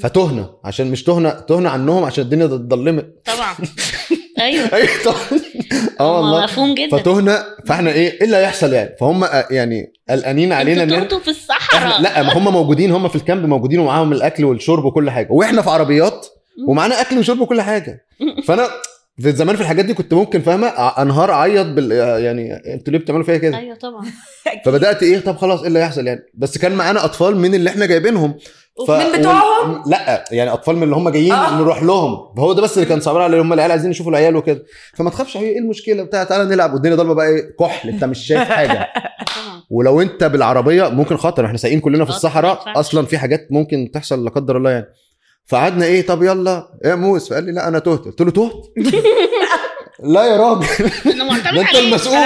[0.00, 3.54] فتهنا عشان مش تهنا تهنا عنهم عشان الدنيا اتظلمت طبعا
[4.38, 5.40] أيوه أيوه طبعا
[6.00, 10.52] آه والله مفهوم جدا فتهنا فإحنا إيه إيه اللي هيحصل يعني فهم آه، يعني قلقانين
[10.52, 12.00] علينا أنتوا ان في الصحراء.
[12.02, 15.28] لا ما هم موجودين هم في الكامب موجودين ومعاهم الأكل والشرب وكل حاجة.
[15.30, 16.26] وإحنا في عربيات
[16.68, 18.06] ومعانا أكل وشرب وكل حاجة.
[18.46, 18.68] فأنا
[19.20, 20.66] في زمان في الحاجات دي كنت ممكن فاهمة
[21.02, 21.92] أنهار أعيط بال
[22.24, 24.04] يعني أنتوا ليه بتعملوا فيا كده؟ أيوه طبعا.
[24.64, 27.86] فبدأت إيه طب خلاص إيه اللي هيحصل يعني؟ بس كان معانا أطفال من اللي إحنا
[27.86, 28.34] جايبينهم.
[28.88, 31.58] من بتوعهم؟ وال- لا يعني أطفال من اللي هم جايين آه.
[31.60, 32.34] نروح لهم.
[32.36, 34.64] فهو ده بس اللي كان صعبان على هم العيال عايزين يشوفوا العيال وكده.
[34.94, 36.72] فما تخافش إيه المشكلة؟ بتاع تعالى نلعب.
[36.74, 38.72] والدنيا ضلمه بقى إيه كحل انت مش شايف حاجة.
[39.36, 39.57] طبعا.
[39.70, 42.62] ولو انت بالعربية ممكن خطر إحنا سايقين كلنا في الصحراء.
[42.80, 44.86] أصلا في حاجات ممكن تحصل لا قدر الله يعني.
[45.46, 46.68] فقعدنا إيه طب يلا.
[46.84, 47.28] يا موس.
[47.30, 47.98] فقال لي لا أنا تهت.
[48.04, 48.52] قلت له تهت؟
[50.02, 50.66] لا يا راجل.
[51.04, 51.74] ده أنت.
[51.76, 52.16] المسؤول.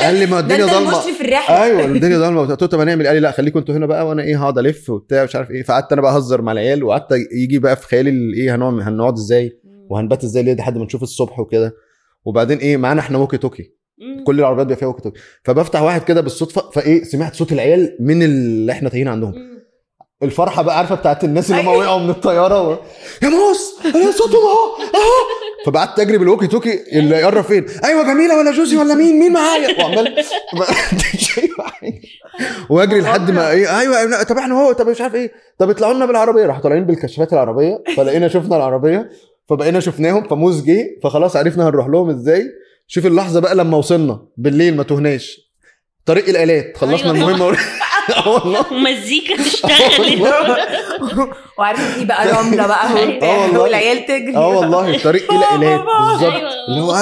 [0.00, 1.62] قال لي ما الدنيا ضلمه المشرف في الرحلة.
[1.62, 4.22] أيوه الدنيا ضلمه قلت له طب هنعمل؟ قال لي لا خليكم أنتوا هنا بقى وأنا
[4.22, 5.62] إيه هقعد ألف وبتاع مش عارف إيه.
[5.62, 7.06] فقعدت أنا بقى أهزر مع العيال وقعدت
[7.42, 9.52] يجي بقى في خيالي ال- إيه هنقعد هنقعد إزاي؟
[9.90, 11.72] وهنبات إزاي ليه؟ لحد ما نشوف الصبح وكده.
[12.24, 13.77] وبعدين إيه معانا إحنا walkie talkie.
[14.26, 18.72] كل العربيات بيبقى فيها توكي فبفتح واحد كده بالصدفة فإيه سمعت صوت العيال من اللي
[18.72, 19.58] إحنا تايهين عندهم.
[20.22, 21.78] الفرحة بقى عارفة بتاعت الناس اللي هم أيوة.
[21.78, 22.76] وقعوا من الطيارة و...
[23.22, 25.38] يا موس يا صوتهم أهو أهو.
[25.66, 29.32] فبقعدت أجري بال walkie talkie اللي يقرب فين؟ أيوه جميلة ولا دوزي ولا مين؟ مين
[29.32, 30.14] معايا؟ وعمال
[32.70, 35.32] وأجري لحد ما إيه أيوه طب إحنا أهو طب مش عارف إيه.
[35.58, 36.46] طب اطلعوا لنا بالعربية.
[36.46, 39.10] راحوا طالعين بالكشافات العربية فلقينا شفنا العربية
[39.48, 42.44] فبقينا شفناهم فموز جه فخلاص عرفنا هنروح لهم إزاي.
[42.90, 45.40] شوف اللحظة بقى لما وصلنا بالليل ما تهناش
[46.06, 47.56] طريق الآلات خلصنا أيوة المهمه
[48.16, 50.22] آه والله ومزيكا تشتغل
[51.58, 53.24] وعارف في بقى رملة بقى أيوة.
[53.24, 53.60] آه.
[53.60, 56.50] والعيال تجري آه والله طريق إلى الات بالظبط أيوة.
[56.68, 56.96] اللي هو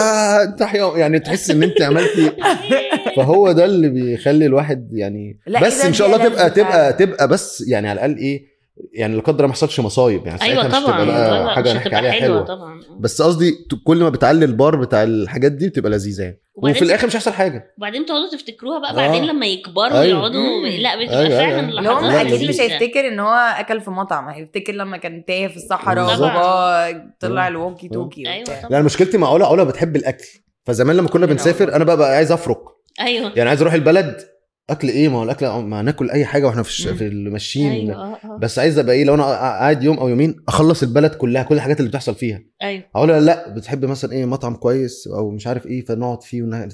[0.59, 2.33] تحيا يعني تحس إن أنت عملتي
[3.17, 6.51] فهو ده اللي بيخلي الواحد يعني بس إن شاء الله تبقى.
[6.51, 8.56] تبقى تبقى بس يعني على الأقل إيه
[8.93, 11.55] يعني لا قدر ما يحصلش مصايب يعني أيوه ساعتها مش طبعا تبقى لا، بقى لا،
[11.55, 15.03] حاجة مش نحكي هتبقى عليها حلوة حلوة طبعا بس قصدي كل ما بتعلي البار بتاع
[15.03, 18.95] الحاجات دي بتبقى لذيذة يعني وفي الآخر مش هيحصل حاجة وبعدين تقعدوا تفتكروها بقى آه.
[18.95, 20.19] بعدين لما يكبروا أيوة.
[20.19, 20.67] ويقعدوا مم.
[20.67, 21.79] لا بتبقى أيوة، فعلا أيوة.
[21.79, 22.61] اللي هو لا، أكيد مش.
[22.61, 26.31] هيفتكر إن هو أكل في مطعم هيفتكر لما كان تايه في الصحراء بالظبط.
[26.31, 28.45] وبابا طلع ال walkie talkie أيوه.
[28.45, 30.27] طبعا يعني مشكلتي مع علا علا بتحب الأكل
[30.65, 31.75] فزمان لما كنا كلنا بنسافر.
[31.75, 34.36] أنا بقى, بقى عايز افرق أيوه يعني عايز أروح البلد
[34.71, 36.95] أكل إيه؟ ما هو الأكل ما ناكل أي حاجة وإحنا في.
[36.95, 38.39] في الماشيين أيوه آه، آه.
[38.39, 41.79] بس عايز أبقى إيه؟ لو أنا قاعد يوم أو يومين أخلص البلد كلها كل الحاجات
[41.81, 42.43] اللي بتحصل فيها.
[42.63, 42.83] أيوه.
[42.97, 46.69] أقول لها لأ بتحب مثلا إيه؟ مطعم كويس أو مش عارف إيه فنقعد فيه ونه...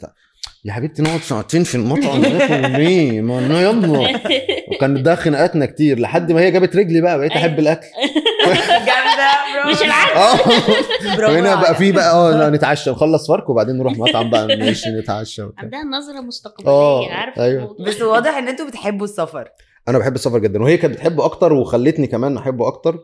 [0.64, 4.20] يا حبيبتي نقعد ساعتين في المطعم ناكل ليه؟ ما يلا.
[4.76, 7.87] وكان ده خناقاتنا كتير لحد ما هي جابت رجلي بقى بقيت أحب الأكل.
[9.55, 9.71] برافو.
[9.71, 10.17] مش العكس.
[10.17, 11.31] آه.
[11.31, 11.79] هنا بقى عليك.
[11.79, 12.91] في بقى آه لا، نتعشى.
[12.91, 17.77] نخلص فرق وبعدين نروح مطعم بقى ماشي نتعشى عندها نظرة مستقبلية آه، عارفة أيوة.
[17.87, 19.49] بس واضح إن أنتوا بتحبوا السفر.
[19.89, 22.99] أنا بحب السفر جدا وهي كانت بتحبه أكتر وخلتني كمان أحبه أكتر.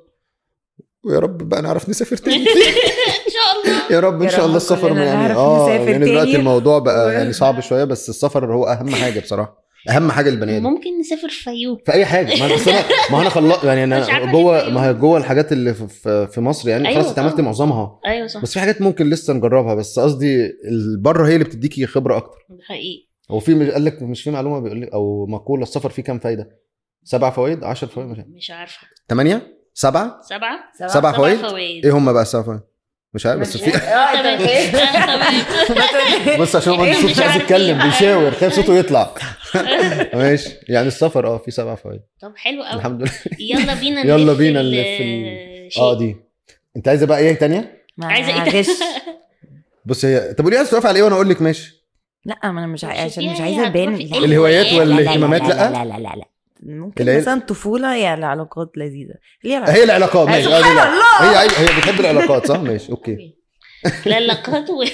[1.04, 2.36] ويا رب بقى نعرف نسافر تاني.
[2.46, 3.82] إن شاء الله.
[3.90, 6.36] يا رب إن شاء الله السفر يعني آه يعني دلوقتي.
[6.36, 9.67] الموضوع بقى يعني صعب شوية بس السفر هو أهم حاجة بصراحة.
[9.90, 10.64] أهم حاجة للبني آدم.
[10.66, 11.78] ممكن نسافر فيوم.
[11.86, 12.26] في أي حاجة.
[12.40, 14.68] ما أنا أنا- ما أنا خلص يعني أنا جوه.
[14.70, 16.88] ما هي جوه الحاجات اللي في- في في مصر يعني.
[16.88, 17.44] أيوة خلاص أنت عملت طبعا.
[17.44, 18.00] معظمها.
[18.06, 18.42] أيوه صح.
[18.42, 20.52] بس في حاجات ممكن لسه نجربها بس قصدي
[21.00, 22.38] بره هي اللي بتديكي خبرة أكتر.
[22.68, 23.08] حقيقي.
[23.30, 26.50] هو في قال لك مش في معلومة بيقول لك أو مقولة السفر فيه كام فايدة؟
[27.04, 28.28] سبع فوائد؟ 10 فوائد؟ مش عارف.
[28.36, 28.86] مش عارفة.
[29.08, 31.86] ثمانيه سبعة؟ سبعة؟ سبع فوائد؟ فوائد.
[31.86, 32.60] إيه هم بقى السبع فوائد؟
[33.14, 33.78] مش عارف بس في آه.
[33.78, 34.22] آه،.
[36.36, 37.86] ما بص عشان هو إيه، صوت مش عايز يتكلم إيه.
[37.86, 39.14] بيشاور خايف صوته يطلع
[40.14, 44.32] ماشي يعني السفر آه في سبع فوائد طب حلو قوي الحمد لله يلا بينا يلا
[44.32, 45.82] بينا شيء.
[45.82, 46.16] آه دي
[46.76, 48.64] انت عايزة بقى إيه تانية؟ ما عايزة إيه.
[49.84, 51.78] بص هي طب قولي عايز توافق على إيه وأنا أقول لك ماشي
[52.24, 55.48] لا ما أنا مش عشان مش عايزة ابان لا، الهوايات لا، لا، لا، والاهتمامات لا
[55.48, 56.24] لأ؟ لا لا لا لا
[56.62, 59.14] ممكن اللي هي- مثلا طفولة يا العلاقات لذيذة.
[59.44, 60.82] هي العلاقات ماشي آه، دي سبحان لا.
[60.88, 61.42] الله.
[61.42, 63.34] هي هي بتحب العلاقات صح؟ ماشي okay.
[64.06, 64.84] لا لقات و-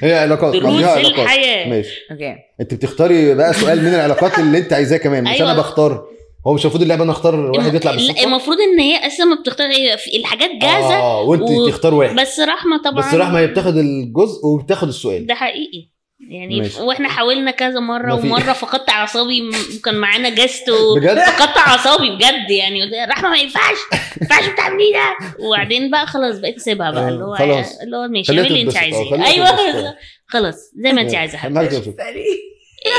[0.00, 0.74] هي علاقات دروس
[1.06, 1.68] الحياة.
[1.68, 2.00] ماشي.
[2.10, 2.34] okay.
[2.60, 5.50] أنت بتختاري بقى سؤال من العلاقات اللي أنت عايزاه كمان مش أيوة.
[5.50, 6.06] أنا بختار.
[6.46, 9.70] هو مش المفروض اللعبة أنا أختار واحد يطلع بالصدفة؟ المفروض إن هي أساسا ما بتختار
[9.70, 12.16] هي في الحاجات جاهزة آه وأنت و- تختار واحد.
[12.16, 13.08] بس رحمة طبعا.
[13.08, 15.26] بس رحمة هي بتاخد الجزء وبتاخد السؤال.
[15.26, 15.90] ده حقيقي.
[16.20, 16.80] يعني ماشي.
[16.80, 20.94] وإحنا حاولنا كذا مرة ومرة فقدت أعصابي وكان معانا guest و...
[20.96, 22.82] بجد؟ فقدت أعصابي بجد يعني.
[22.82, 25.34] قلت لها، رحمة ما ينفعش ما ينفعش بتعملي ده.
[25.46, 27.04] وبعدين بقى خلاص بقيت اسيبها بقى.
[27.04, 27.80] آه، اللي هو خلاص.
[27.80, 29.26] اللي هو ماشي اعملي اللي انت آه، عايزاه.
[29.26, 29.94] أيوه.
[30.26, 31.94] خلاص زي ما انت عايزة أهم حاجة حبيبتي.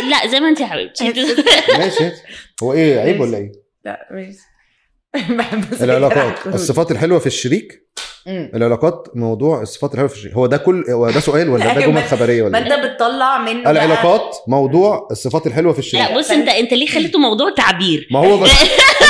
[0.10, 1.14] لا زي ما انت يا حبيبتي.
[1.80, 2.12] ماشي.
[2.64, 3.52] هو إيه عيب ولا إيه؟
[3.86, 4.40] لا ماشي.
[5.84, 6.48] العلاقات.
[6.56, 7.86] الصفات الحلوة في الشريك؟
[8.28, 8.52] مم.
[8.56, 11.94] العلاقات موضوع الصفات الحلوة في الشريك هو ده كل هو ده سؤال ولا ده جمل
[11.94, 16.04] ما- خبريه ما ولا انت إيه؟ بتطلع منه بقى- العلاقات موضوع الصفات الحلوة في الشريك
[16.10, 18.50] لا بص انت انت ليه خليته موضوع تعبير ما هو بس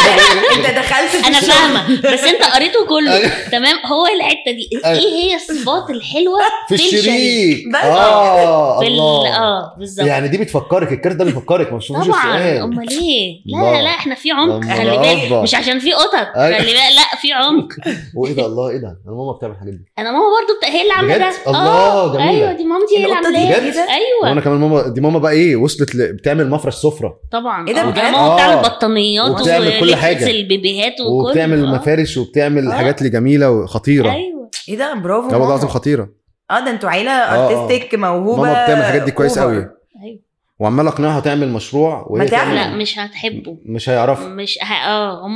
[0.57, 1.39] انت دخلت في أنا.
[1.39, 3.31] فاهمه بس انت قريته كله أيوة.
[3.51, 4.69] تمام هو الحته دي.
[4.85, 6.39] إيه هي الصفات الحلوة
[6.69, 7.83] في الشريك بس.
[7.83, 13.41] آه في آه بالظبط يعني دي بتفكرك الكارت ده بيفكرك ما تشوفوش طبعا أمال إيه
[13.45, 13.81] لا.
[13.81, 15.31] لا إحنا في عمق خلي بالك.
[15.43, 16.57] مش عشان في قطط أيوة.
[16.57, 17.67] خلي بالك لا في عمق
[18.17, 20.75] وإيه ده الله إيه ده أنا ماما بتعمل الحاجات دي أنا ماما برضو.
[20.75, 22.29] هي اللي عاملة؟ ده الله، آه، جميلة.
[22.29, 25.55] أيوه دي مامتي هي اللي عاملاها بجد؟ أيوه وأنا كمان ماما دي ماما بقى إيه
[25.55, 26.13] وصلت ل...
[26.13, 28.35] بتعمل مفرش سفرة طبعا إيه ده آه،؟ ماما آه.
[28.35, 30.29] بتعمل بطانيات وبتعمل كل ولبس حاجة.
[30.31, 31.75] البيبيهات وكل وبتعمل آه.
[31.75, 32.75] مفارش وبتعمل آه.
[32.75, 35.49] حاجات اللي جميله وخطيرة أيوه إيه ده برافو والله ماما.
[35.49, 36.10] العظيم خطيرة
[36.51, 37.63] آه ده أنتوا عيلة آه، آه.
[37.63, 39.39] artistic موهوبة ماما بتعمل الحاجات دي كويس.
[39.39, 39.55] قوي
[40.03, 40.25] أيوه
[40.60, 42.55] وعمال أقنعها تعمل مشروع وهي ما تعمل.
[42.55, 44.73] لا مش هتحبه مش هيعرفها مش ه...
[44.73, 45.36] آه هم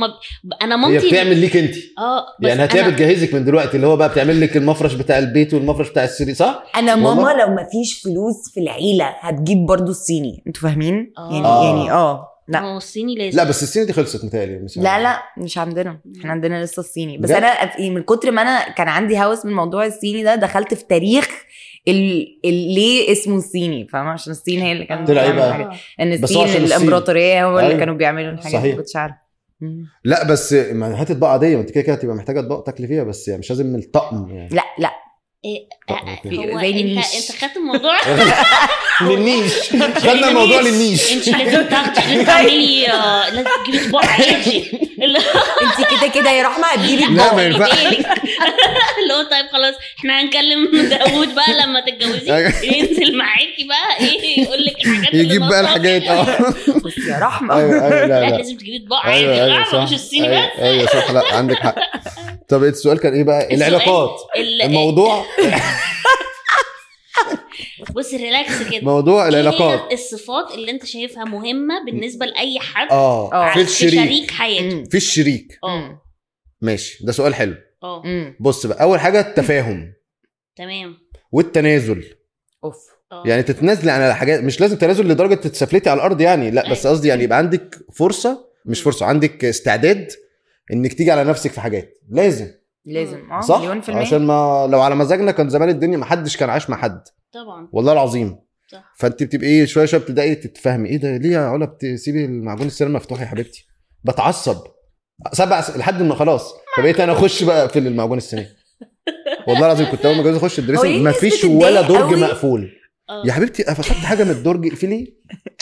[0.62, 2.94] أنا هي مامتي بتعمل ليك أنت آه يعني هتلاقيها أنا...
[2.96, 6.62] بتجهزك من دلوقتي اللي هو بقى بتعمل لك المفرش بتاع البيت والمفرش بتاع السرير صح؟
[6.76, 7.14] أنا والله.
[7.14, 11.32] ماما لو ما فيش فلوس في العيلة هتجيب برضو الصيني أنتوا فاهمين آه.
[11.32, 11.64] يعني آه.
[11.64, 15.58] يعني آه لا هو الصيني لازم لا بس السنة دي خلصت متهيألي لا لا مش
[15.58, 19.46] عندنا إحنا عندنا لسه الصيني بس؟ أنا في- من كتر ما أنا كان عندي هوس
[19.46, 21.28] من موضوع الصيني ده دخلت في تاريخ
[21.88, 22.26] ال...
[22.44, 22.54] ال...
[22.74, 25.80] ليه اسمه الصيني فاهمة عشان الصين هي اللي كانت طلع بتعمل بقى؟ الحاجات.
[26.00, 26.46] إن الصين.
[26.46, 27.80] الإمبراطورية هو اللي أيوة.
[27.80, 28.62] كانوا بيعملوا الحاجات صحيح.
[28.62, 29.16] دي كنتش عارفه.
[30.04, 33.04] لا بس ما هات اطباق عادية ما أنت كده كده هتبقى محتاجة اطباق تاكلي فيها
[33.04, 34.90] بس يعني مش لازم الطقم يعني لا لا
[35.44, 36.20] إيه، آه،.
[36.26, 37.06] هو زي أنت النيش.
[37.16, 37.96] انت خدت الموضوع؟
[39.10, 39.52] للنيش.
[39.98, 41.12] خدنا الموضوع للنيش.
[41.12, 44.58] انت لازم تاخدي تعملي آه، لازم تجيبي طباق عادي.
[45.62, 47.34] انت كده كده يا رحمة هتجيبي لا،.
[47.34, 47.70] ما ينفعش.
[49.02, 52.34] اللي هو طيب خلاص إحنا هنكلم داوود بقى لما تتجوزي.
[52.36, 52.52] أيوة.
[52.64, 55.60] ينزل معاكي بقى إيه يقول لك الحاجات اللي يجيب بقى.
[55.60, 56.02] الحاجات.
[56.02, 56.24] آه.
[56.84, 57.58] بس يا رحمة.
[57.58, 58.30] أيوه أيوه لا لا.
[58.30, 60.60] لا لازم تجيبي طباق عادي أيوه يا أيوه جماعة مش الصيني بس.
[60.60, 61.10] أيوه صح.
[61.10, 61.74] لا عندك حق.
[62.48, 64.16] طب السؤال كان إيه بقى؟ العلاقات.
[64.36, 65.24] ال- الموضوع
[67.94, 68.80] بص ريلاكس كده.
[68.82, 69.80] موضوع إيه العلاقات.
[69.80, 73.54] هي الصفات اللي أنت شايفها مهمة بالنسبة لأي حد آه آه.
[73.54, 73.94] في في الشريك.
[74.04, 74.84] شريك حياته.
[74.90, 75.58] في الشريك.
[75.64, 76.02] آه.
[76.60, 77.54] ماشي ده سؤال حلو.
[77.82, 78.02] آه.
[78.40, 79.92] بص بقى أول حاجة التفاهم.
[80.56, 80.96] تمام.
[81.32, 82.04] والتنازل.
[82.64, 82.76] أوف.
[83.12, 83.22] آه.
[83.26, 86.96] يعني تتنازلي عن حاجات مش لازم تنازل لدرجة تتسفلتي على الأرض يعني لا بس أيوة.
[86.96, 88.82] قصدي يعني يبقى عندك فرصة مش.
[88.82, 90.08] فرصة عندك استعداد
[90.72, 91.98] إنك تيجي على نفسك في حاجات.
[92.10, 92.50] لازم.
[92.84, 93.32] لازم.
[93.32, 94.02] آه صح؟ مليون في المية.
[94.02, 97.02] عشان ما لو على مزاجنا كان زمان الدنيا ما حدش كان عايش مع حد.
[97.32, 97.68] طبعا.
[97.72, 98.38] والله العظيم.
[98.72, 98.94] صح.
[98.98, 100.88] فانت بتبقي إيه شوية شوية بتبدأي تتفهمي.
[100.88, 103.66] إيه ده ليه يا علا بتسيبي المعجون السينما مفتوح يا حبيبتي؟
[104.04, 104.56] بتعصب.
[105.32, 105.76] سبع س...
[105.76, 106.54] لحد ما خلاص.
[106.76, 108.46] فبقيت أنا أخش بقى في المعجون السينما.
[109.48, 110.86] والله العظيم كنت أول ما أتجوز أخش ال dressing.
[110.86, 112.70] ليه ما الناس فيش بتتضايق ولا درج؟ مقفول.
[113.10, 113.22] آه.
[113.26, 115.06] يا حبيبتي فقدت حاجة من الدرج اقفليه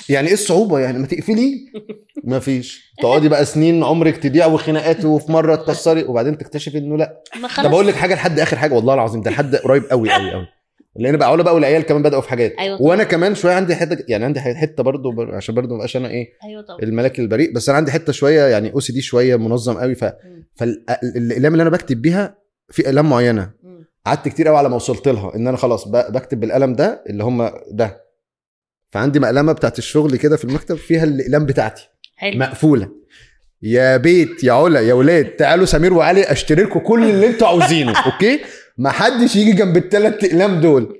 [0.08, 1.56] يعني إيه الصعوبة؟ يعني ما تقفليه
[2.24, 2.94] ما فيش.
[3.02, 7.22] تقعدي بقى سنين عمرك تضيع وخناقات وفي مرة تكسري وبعدين تكتشفي إنه لأ.
[7.42, 8.74] ما ده بقول لك حاجة لحد آخر حاجة.
[8.74, 10.46] والله العظيم ده لحد قريب قوي قوي قوي
[10.96, 12.54] لأن بقى علا بقى والعيال كمان بدأوا في حاجات.
[12.58, 15.34] أيوة وأنا كمان شوية عندي حتة يعني عندي حتة برضو بر...
[15.34, 16.78] عشان برضو ما بقاش أنا إيه أيوه طبعا.
[16.82, 17.52] الملاك البريء.
[17.54, 20.04] بس أنا عندي حتة شوية يعني OCD شوية منظم قوي ف...
[20.54, 22.38] فالاقلام اللي أنا بكتب بيها
[22.70, 23.50] في اقلام معينة.
[24.08, 25.88] قعدت كتير قوي على ما وصلت لها إن أنا خلاص.
[25.88, 28.04] بكتب بالقلم ده اللي هم ده.
[28.90, 31.88] فعندي مقلمة بتاعت الشغل كده في المكتب فيها الإقلام بتاعتي.
[32.16, 32.38] حلو.
[32.38, 32.88] مقفولة.
[33.62, 37.92] يا بيت يا علا يا ولاد تعالوا سمير وعلي اشتري لكم كل اللي أنتوا عاوزينه
[38.06, 38.40] أوكي؟
[38.78, 40.98] ما حدش يجي جنب الثلاث إقلام دول.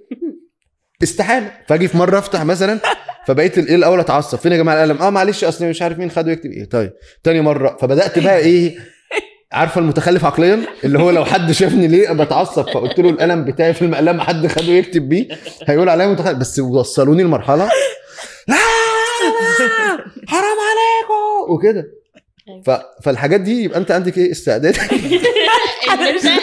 [1.03, 1.53] استحالة.
[1.69, 2.79] فأجي في مرة أفتح مثلا
[3.27, 6.33] فبقيت الايه الأول أتعصب؟ فين يا جماعة القلم؟ آه معلش أصل مش عارف مين خده
[6.33, 6.65] يكتب إيه.
[6.69, 6.93] طيب
[7.23, 8.79] تاني مرة فبدأت بقى إيه
[9.53, 13.83] عارفه المتخلف عقليا؟ اللي هو لو حد شافني ليه بتعصب فقلت له القلم بتاعي في
[13.83, 15.29] المقلمة حد خده يكتب بيه
[15.69, 16.39] هيقول عليا متخلف.
[16.39, 17.69] بس وصلوني لمرحلة
[18.49, 18.57] لا
[20.29, 21.53] حرام عليكم!
[21.53, 21.85] وكده.
[22.67, 22.71] ف...
[23.05, 24.77] فالحاجات دي يبقى أنت عندك إيه؟ استعداد.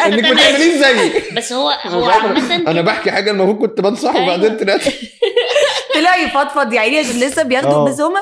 [0.06, 1.12] انك ما تعمليش زيي.
[1.38, 2.82] بس هو هو عامة أنا.
[2.82, 4.63] بحكي حاجة المفروض كنت بنصح وبعدين أيوة.
[4.63, 4.82] طلعت.
[5.96, 7.86] طلع يفضفض يا عيني عشان لسه بياخدوا آه.
[7.86, 8.20] بس هما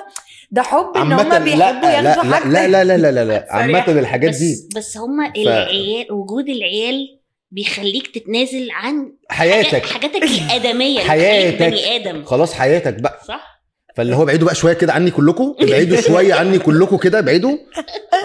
[0.53, 3.25] ده حب إن هما بيحبوا لا لا ياخدوا لا حاجة لا لا لا لا لا,
[3.25, 3.47] لا.
[3.49, 3.85] عامة.
[3.99, 7.19] الحاجات بس دي بس هما العيال وجود العيال
[7.51, 11.59] بيخليك تتنازل عن حياتك حاجاتك الآدمية حياتك.
[11.63, 13.53] بني آدم خلاص حياتك بقى صح؟
[13.95, 17.57] فاللي هو بعيدوا بقى شوية كده عني كلكم ابعدوا شوية عني كلكم كده ابعدوا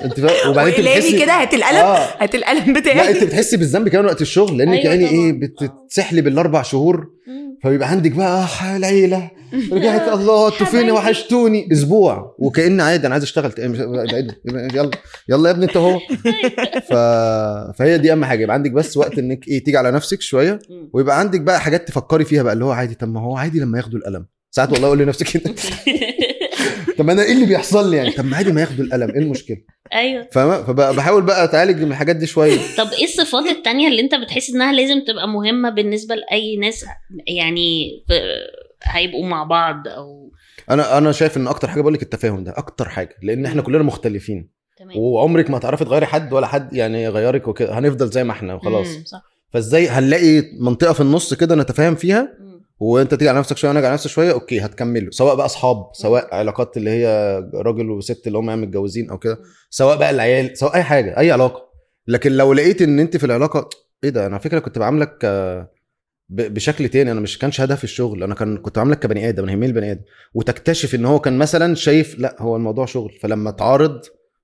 [0.04, 1.76] انت فاهم وبعدين انت بتحسي كده هات القلم
[2.20, 5.40] هات القلم لا بتاعي انت بتحسي بالذنب كمان وقت الشغل لانك أيوة يعني إيه طبعاً.
[5.86, 7.47] بتتسحلي بالأربع شهور مم.
[7.62, 9.30] فبيبقى عندك بقى آه العيلة.
[9.72, 10.90] رجعت الله فين.
[10.90, 11.68] وحشتوني.
[11.72, 12.34] أسبوع.
[12.38, 13.52] وكان عادي أنا عايز أشتغل.
[13.58, 14.90] يلا.
[15.28, 15.98] يلا يا ابني أنت أهو.
[16.88, 16.92] ف...
[17.78, 18.42] فهي دي أهم حاجة.
[18.42, 20.58] يبقى عندك بس وقت إنك إيه تيجي على نفسك شوية.
[20.92, 23.78] ويبقى عندك بقى حاجات تفكري فيها بقى اللي هو عادي طب ما هو عادي لما
[23.78, 24.26] ياخدوا القلم.
[24.50, 25.54] ساعات والله أقول لنفسي كده.
[26.98, 29.56] طب أنا إيه اللي بيحصل لي يعني؟ طب ما عادي ما ياخدوا القلم إيه المشكلة؟
[29.92, 30.28] أيوه.
[30.32, 32.58] فبحاول بقى أتعالج من الحاجات دي شوية.
[32.78, 36.84] طب إيه الصفات التانية اللي أنت بتحس إنها لازم تبقى مهمة بالنسبة لأي ناس
[37.26, 37.90] يعني
[38.82, 40.32] هيبقوا مع بعض أو
[40.70, 43.82] أنا أنا شايف إن أكتر حاجة بقول لك التفاهم ده أكتر حاجة لأن إحنا كلنا
[43.82, 44.48] مختلفين.
[44.78, 44.98] تمام.
[44.98, 48.86] وعمرك ما هتعرفي تغيري حد ولا حد يعني يغيرك وكده هنفضل زي ما إحنا وخلاص.
[49.06, 49.22] صح.
[49.52, 52.47] فإزاي هنلاقي منطقة في النص كده نتفاهم فيها؟ مم.
[52.80, 56.34] وانت تيجي على نفسك شوية وأنا على نفسي شوية أوكي هتكملوا سواء بقى أصحاب سواء
[56.34, 59.38] علاقات اللي هي راجل وست اللي هم يعني متجوزين أو كده
[59.70, 61.68] سواء بقى العيال سواء أي حاجة أي علاقة.
[62.06, 63.68] لكن لو لقيت إن أنت في العلاقة
[64.04, 65.70] إيه ده؟ أنا على فكرة كنت بعاملك آه،
[66.28, 67.12] بشكل تاني.
[67.12, 68.22] أنا مش كانش هدف الشغل.
[68.22, 69.42] أنا كان كنت بعاملك كبني آدم.
[69.42, 70.02] أنا يهمني البني آدم.
[70.34, 73.12] وتكتشف إن هو كان مثلا شايف لأ هو الموضوع شغل.
[73.22, 74.00] فلما اتعارض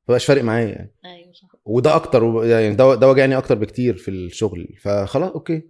[0.09, 0.95] مبقاش فارق معايا يعني.
[1.05, 1.49] أيوه صح.
[1.65, 4.69] وده أكتر يعني ده ده وجعني أكتر بكتير في الشغل.
[4.83, 5.63] فخلاص أوكي.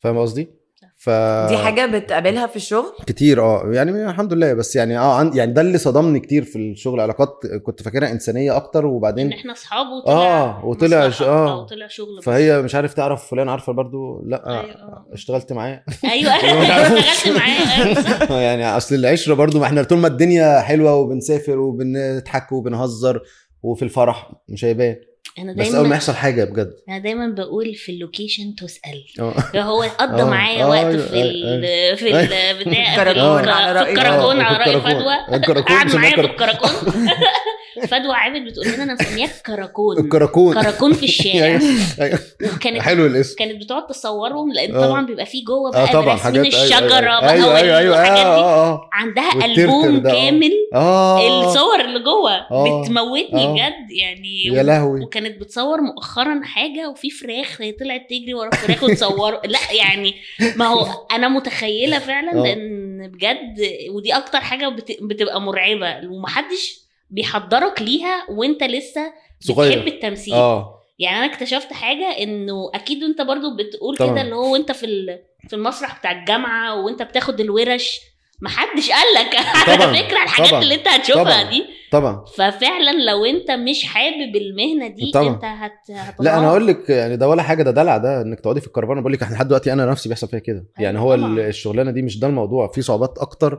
[0.00, 0.61] فاهم قصدي؟
[1.02, 1.10] ف
[1.48, 5.52] دي حاجة بتقابلها في الشغل كتير آه يعني الحمد لله بس يعني آه عن يعني
[5.52, 9.86] ده اللي صدمني كتير في الشغل علاقات كنت فاكرها إنسانية أكتر إن وبعدين إحنا أصحاب
[9.86, 12.24] وطلع آه وطلع ش- آه أو طلع شغل بس.
[12.24, 15.06] فهي مش عارف تعرف فلان عارفة برضو لأ أيوة، آه.
[15.12, 16.32] اشتغلت معاه أيوه.
[16.98, 18.40] اشتغلت معاه أيوة،.
[18.48, 23.22] يعني أصل العشرة برضو ما إحنا طول ما الدنيا حلوة وبنسافر وبنضحك وبنهزر
[23.62, 24.96] وفي الفرح مش هيبان
[25.38, 26.72] أنا بس أول ما دايما يحصل حاجة بجد.
[26.88, 29.04] أنا دايما بقول في اللوكيشن تسأل.
[29.20, 29.60] آه.
[29.60, 32.26] هو قضى آه، معايا آه، وقت في ال في ال
[32.64, 35.00] بتاع في الكراكون الك- على رأي- الكراكون آه، على رأي الكراكون.
[35.00, 36.30] فدوى قعد معايا في كراكون.
[36.30, 36.70] الكراكون.
[37.90, 39.98] فدوى عابد بتقول لنا أنا مسمياك كراكون.
[39.98, 40.54] الكراكون.
[40.54, 41.44] كراكون في الشارع.
[41.60, 41.60] أيوة،
[42.00, 42.18] أيوة.
[42.56, 43.36] وكانت حلو الاسم.
[43.38, 44.86] كانت بتقعد تصورهم لأن آه.
[44.86, 48.88] طبعا بيبقى فيه جوه آه بقى طبعا حاجات الشجره أيوه بقى أيوه أيوه, آه، آه.
[48.92, 50.12] عندها ألبوم آه.
[50.12, 50.52] كامل.
[50.74, 52.32] الصور اللي جوه.
[52.50, 52.82] آه.
[52.82, 53.52] بتموتني آه.
[53.52, 58.82] بجد يعني يا لهوي وكانت بتصور مؤخرا حاجة وفي فراخ هي طلعت تجري ورا فراخ
[58.82, 60.14] وتصور لا يعني
[60.56, 62.42] ما هو أنا متخيلة فعلا آه.
[62.42, 66.78] لأن بجد ودي أكتر حاجة بت- بتبقى مرعبة ومحدش
[67.10, 69.72] بيحضرك ليها وأنت لسه صغير.
[69.78, 73.96] بتحب التمثيل آه يعني أنا اكتشفت حاجة إنه أكيد أنت برضو بتقول.
[73.96, 78.00] كده اللي هو وأنت في في المسرح بتاع الجامعة وأنت بتاخد الورش
[78.42, 79.34] محدش قال لك
[79.70, 80.04] على.
[80.04, 80.62] فكرة الحاجات طبعاً.
[80.62, 81.50] اللي انت هتشوفها طبعاً.
[81.50, 85.28] دي طبعا ففعلا لو انت مش حابب المهنة دي طبعاً.
[85.34, 85.72] انت هت.
[86.20, 89.00] لا أنا أقول لك يعني ده ولا حاجة ده دلع ده انك تقعدي في الكرفان
[89.00, 91.26] بقول لك إحنا لحد دلوقتي أنا نفسي بيحصل فيا كده يعني هو طبعاً.
[91.32, 93.58] ال- الشغلانة دي مش ده الموضوع في صعوبات أكتر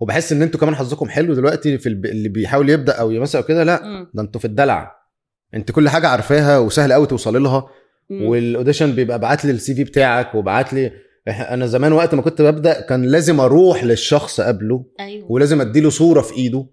[0.00, 1.88] وبحس إن أنتوا كمان حظكم حلو دلوقتي في.
[1.88, 4.06] اللي بيحاول يبدأ أو يمثل أو كده لا.
[4.14, 4.96] ده أنتوا في الدلع
[5.54, 7.66] انت كل حاجة عارفاها وسهل قوي توصلي لها.
[8.10, 10.92] وال audition بيبقى بعت لي ال CV بتاعك وبعت لي
[11.28, 16.20] أنا زمان وقت ما كنت ببدأ كان لازم أروح للشخص قبله أيوه ولازم أديله صورة
[16.20, 16.66] في إيده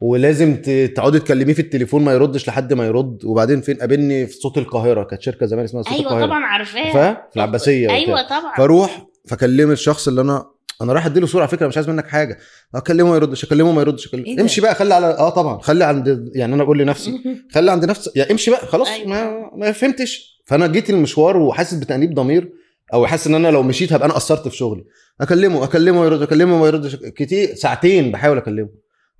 [0.00, 0.56] ولازم
[0.94, 5.04] تقعدي تكلميه في التليفون ما يردش لحد ما يرد وبعدين فين قابلني في صوت القاهرة
[5.04, 8.40] كانت شركة زمان اسمها صوت أيوه القاهرة طبعا عارفاها في العباسية أيوه وبتاع.
[8.40, 10.46] طبعا فأروح فأكلم الشخص اللي أنا
[10.82, 12.38] أنا رايح أديله صورة على فكرة مش عايز منك حاجة
[12.74, 14.36] أكلمه ما يردش أكلمه ما يردش إيه أكلمه.
[14.36, 17.20] ده؟ امشي بقى خلي على آه طبعا خلي عند يعني أنا بقول لنفسي
[17.54, 19.08] خلي عند نفسك يعني امشي بقى خلاص أيوة.
[19.08, 22.52] ما ما فهمتش فأنا جيت المشوار وحاسس بتأنيب ضمير
[22.92, 24.84] أو حاسس إن أنا لو مشيت هبقى أنا قصرت في شغلي.
[25.20, 26.96] أكلمه أكلمه ما يرد أكلمه ما يردش.
[26.96, 28.68] كتير ساعتين بحاول أكلمه.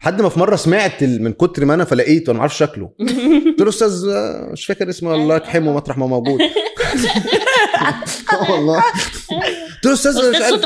[0.03, 2.91] لحد ما في مرة سمعت من كتر ما أنا فلقيته أنا ما أعرفش شكله.
[3.47, 4.07] قلت له أستاذ
[4.53, 6.41] مش فاكر اسمه الله يرحمه مطرح ما موجود.
[8.51, 8.83] والله.
[8.83, 10.17] قلت له أستاذ.
[10.17, 10.65] أستاذ صوت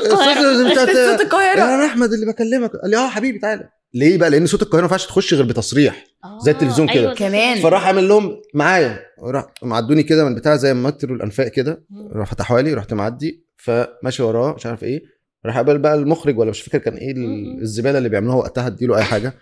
[1.21, 1.63] القاهرة.
[1.75, 2.71] أنا أحمد اللي بكلمك.
[2.83, 3.69] قال لي آه حبيبي تعالى.
[3.95, 6.07] ليه بقى لأن صوت القاهرة ما ينفعش تخش غير بتصريح
[6.45, 7.01] زي التلفزيون كده.
[7.01, 7.57] أيوة، كمان.
[7.63, 12.61] فراح عامل لهم معايا راح معدوني كده من بتاع زي مترو الأنفاق كده راح فتحوا
[12.61, 15.03] لي رحت معدي فماشي وراه مش عارف إيه
[15.47, 18.97] راح قابل بقى المخرج ولا مش فاكر كان إيه ال- الزبالة اللي بيعملوها وقتها اديله
[18.97, 19.35] أي حاجة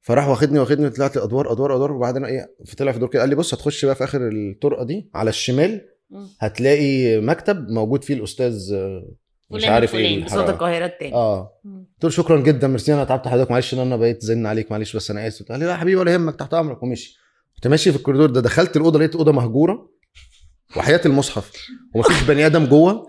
[0.00, 3.28] فراح واخدني واخدني طلعت لي أدوار أدوار أدوار وبعدين إيه طلع في دور كده قال
[3.30, 5.80] لي بص هتخش بقى في آخر الطرقة دي على الشمال.
[6.40, 9.08] هتلاقي مكتب موجود فيه الأستاذ آه،
[9.52, 10.26] مش عارف إيه.
[10.26, 10.48] صوت.
[10.48, 11.50] القاهرة التاني آه.
[11.64, 14.96] قلت له شكرا جدا ميرسي أنا تعبت حضرتك معلش إن أنا بقيت زن عليك معلش
[14.96, 17.16] بس أنا آسف قال لي لا يا حبيبي ولا يهمك تحت أمرك ومشي
[17.54, 19.88] كنت ماشي في الكوريدور ده دخلت الأوضة لقيت أوضة مهجورة
[20.76, 21.50] وحياة المصحف
[21.94, 23.06] ومفيش بني آدم جوه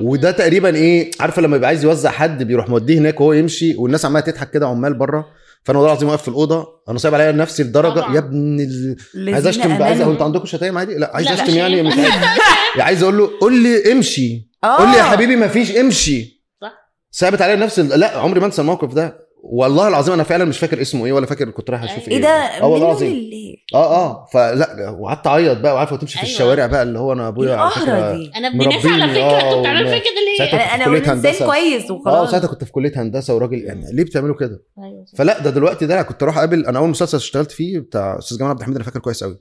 [0.00, 4.04] وده تقريبا إيه عارفه لما يبقى عايز يوزع حد بيروح موديه هناك وهو يمشي والناس
[4.04, 5.26] عمالة تضحك كده عمال بره
[5.64, 8.12] فأنا والله العظيم واقف في الأوضة أنا صعب عليا نفسي لدرجة.
[8.14, 9.34] يا ابن ال...
[9.34, 10.00] عايز أشتم بقى عايز.
[10.00, 11.82] هو أنتوا عندكم شتايم عادي لا عايز أشتم يعني.
[11.82, 12.12] مش عايز
[12.78, 14.76] عايز أقول له قول لي امشي آه.
[14.78, 16.72] قول لي يا حبيبي ما فيش امشي صح.
[17.14, 20.58] ثابت عليا نفس ال- لا عمري ما انسى الموقف ده والله العظيم أنا فعلا مش
[20.58, 22.10] فاكر اسمه إيه ولا فاكر كنت رايح أشوف أيوة.
[22.10, 23.30] إيه ده آه والله العظيم
[23.74, 26.32] آه آه فلا وقعدت أعيط بقى وعارفه وتمشي في أيوة.
[26.34, 29.36] الشوارع بقى اللي هو أنا أبويا على فكرة دي أنا ابن ناس على فكرة آه،
[29.48, 31.46] أنتوا بتعملوا وما- فيا كده ليه؟ أنا كنت في انسان.
[31.48, 35.04] كويس آه وخلاص ساعتها كنت في كلية هندسة وراجل يعني ليه بتعملوا كده أيوة.
[35.16, 38.50] فلا ده دلوقتي ده كنت أروح أقابل أنا أول مسلسل اشتغلت فيه بتاع أستاذ جمال
[38.50, 39.38] عبد الحميد أنا فاكر كويس قوي.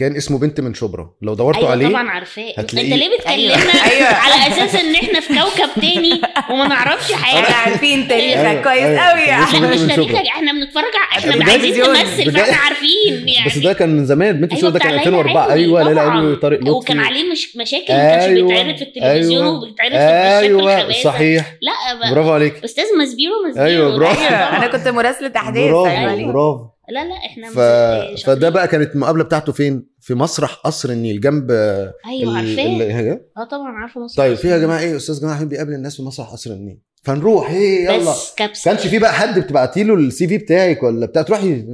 [0.00, 3.34] كان اسمه بنت من شبرا لو دورتوا أيوه عليه طبعا عارفاه أنت ليه بتكلمنا
[3.90, 4.06] أيوة.
[4.06, 8.82] على أساس إن إحنا في كوكب تاني وما نعرفش إحنا حاجة عارفين تاريخك أيوة، كويس
[8.82, 9.00] أيوة.
[9.00, 10.26] قوي إحنا بنت مش من تاريخك.
[10.26, 10.84] إحنا بنتفرج
[11.18, 14.78] إحنا؟ عايزين نمثل؟ فإحنا عارفين يعني بس ده كان من زمان بنت أيوة شبرا ده
[14.78, 16.10] كان بتاع 2004 ليلى أيوه طبعاً.
[16.10, 19.56] علوي وطارق لطفي وكان عليه مش مشاكل ما كانش أيوة، بيتعرض في التلفزيون أيوة.
[19.58, 20.92] وبيتعرض في أيوه.
[21.04, 24.20] صحيح لا برافو عليك أستاذ مسبيرو مسبيرو أيوة، برافو.
[24.20, 26.32] أيوه أنا كنت مراسلة أحداث برافو أيوة.
[26.32, 27.58] برافو لا لا إحنا ف...
[28.26, 28.48] فده.
[28.48, 31.92] بقى كانت المقابلة بتاعته فين؟ في مسرح قصر النيل جنب أيوه
[32.32, 32.66] ال- عارفاه.
[32.66, 35.96] ال- آه طبعا عارفة مصر طيب فيها يا جماعة إيه؟ أستاذ جمال حبيب بيقابل الناس
[35.96, 36.78] في مسرح قصر النيل.
[37.02, 38.10] فنروح إيه يلا.
[38.10, 41.64] بس كانش في بقى حد بتبعتي له السي في بتاعك ولا بتاع؟ تروحي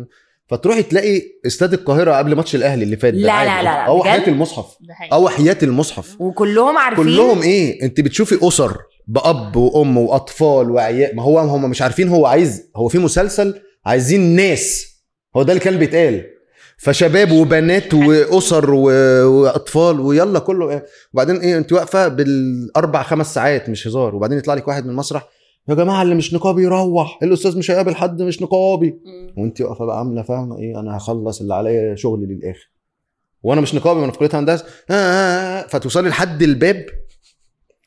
[0.49, 3.45] فتروحي تلاقي استاد القاهرة قبل ماتش الأهلي اللي فات ده لا،.
[3.45, 4.67] لا، لا، لا، أو؟ حياه المصحف.
[5.13, 6.21] أو حياه المصحف.
[6.21, 8.77] وكلهم عارفين؟ كلهم إيه؟ أنت بتشوفي أسر
[9.07, 14.21] بأب وأم وأطفال وعيال ما هو هم مش عارفين هو عايز هو في مسلسل عايزين
[14.37, 14.96] ناس
[15.37, 16.25] هو ده اللي كان بيتقال
[16.79, 18.71] فشباب وبنات وأسر.
[18.75, 20.83] وأطفال ويلا كله.
[21.15, 25.29] وبعدين إيه أنت واقفة بالأربع خمس ساعات مش هزار وبعدين يطلع لك واحد من المسرح
[25.69, 28.99] يا جماعة اللي مش نقابي يروح الأستاذ مش هيقابل حد مش نقابي.
[29.39, 32.71] وأنت واقفة بقى عاملة فاهمة إيه أنا هخلص اللي عليا شغلي للآخر
[33.43, 35.67] وأنا مش نقابي وأنا في كلية هندسة آه آه آه.
[35.67, 36.87] فتوصلي لحد الباب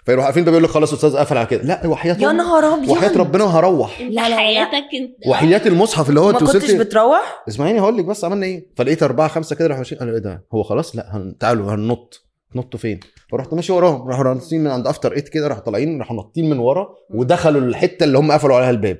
[0.09, 1.63] فيروح قافلين الباب يقول لك خلاص أستاذ قفل على كده.
[1.63, 2.89] لا وحياة يا نهار أبيض.
[2.89, 4.37] وحياة ربنا وهروح لا، لا،.
[4.37, 5.27] حياتك انت.
[5.27, 9.03] وحياة المصحف اللي هو ما كنتش وصلتي بتروح؟ اسمعيني هقول لك بس عملنا إيه؟ فلقيت
[9.03, 9.99] أربعة خمسة كده راحوا ماشيين.
[9.99, 11.37] قالوا إيه ده؟ هو خلاص؟ لا هن...
[11.37, 12.25] تعالوا هننط.
[12.53, 12.99] تنطوا فين؟
[13.31, 14.07] فرحت ماشي وراهم.
[14.07, 18.03] راحوا ناطين من عند أفتر إيت كده راحوا طالعين راحوا ناطين من ورا ودخلوا الحتة
[18.03, 18.99] اللي هم قفلوا عليها الباب.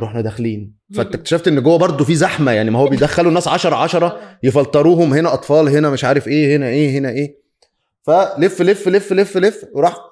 [0.00, 0.74] رحنا داخلين.
[0.94, 5.14] فانت اكتشفت إن جوه برضه في زحمة يعني ما هو بيدخلوا الناس 10 10 يفلتروهم
[5.14, 7.40] هنا أطفال هنا مش عارف إيه هنا إيه هنا إيه.
[8.02, 10.09] فلف لف لف لف لف وراح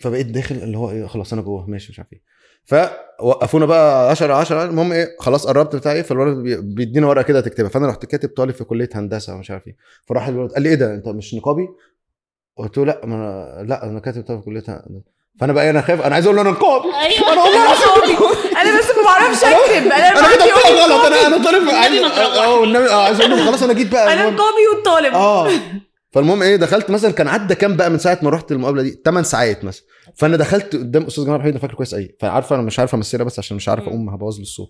[0.00, 2.22] فبقيت داخل اللي هو إيه خلاص أنا جوه ماشي مش عارف إيه.
[2.64, 7.40] فوقفونا بقى 10 10 المهم إيه خلاص قربت بتاع إيه فالولد بي- بيدينا ورقة كده
[7.40, 7.68] تكتبها.
[7.70, 9.76] فأنا رحت كاتب طالب في كلية هندسة ومش عارف إيه.
[10.08, 11.68] فراح الولد قال لي إيه ده أنت مش نقابي؟
[12.56, 15.16] قلت له لا ما أنا لا أنا كاتب طالب في كلية هندسة.
[15.40, 16.84] فأنا بقى أنا خايف أنا عايز أقول له أنا نقابي.
[16.94, 17.32] أيوه.
[17.32, 17.72] أنا والله
[18.62, 19.86] أنا بس ما بعرفش أكتب.
[19.86, 21.04] أنا أنا يقول غلط.
[21.04, 21.68] أنا أنا طالب.
[21.68, 24.12] آه والنبي عايز أقول له خلاص أنا جيت بقى.
[24.12, 24.22] أنا.
[24.30, 25.14] نقابي والطالب.
[25.14, 25.48] آه.
[26.12, 29.22] فالمهم إيه دخلت مثلا كان عدى كام بقى من ساعة ما رحت المقابلة دي؟ 8
[29.22, 29.84] ساعات مثلا.
[30.16, 33.24] فأنا دخلت قدام أستاذ جمال حميد أنا فاكره كويس قوي فعارفة أنا مش عارف امثلها
[33.24, 33.84] بس عشان مش عارف.
[33.84, 34.68] أقوم هبوظ له الصوت.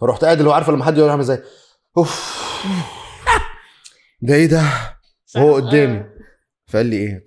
[0.00, 1.42] فرحت قاعد اللي هو عارفة لما حد يقول عامل إزاي؟
[1.96, 2.42] أوف.
[4.22, 4.62] ده إيه ده.
[5.36, 5.96] هو قدامي.
[5.98, 6.10] آه.
[6.68, 7.24] فقال لي إيه؟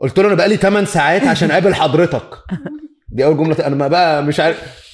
[0.00, 2.30] قلت- له أنا بقالي 8 ساعات عشان أقابل حضرتك.
[3.08, 3.66] دي أول جملة.
[3.66, 4.85] أنا ما بقى مش عارف.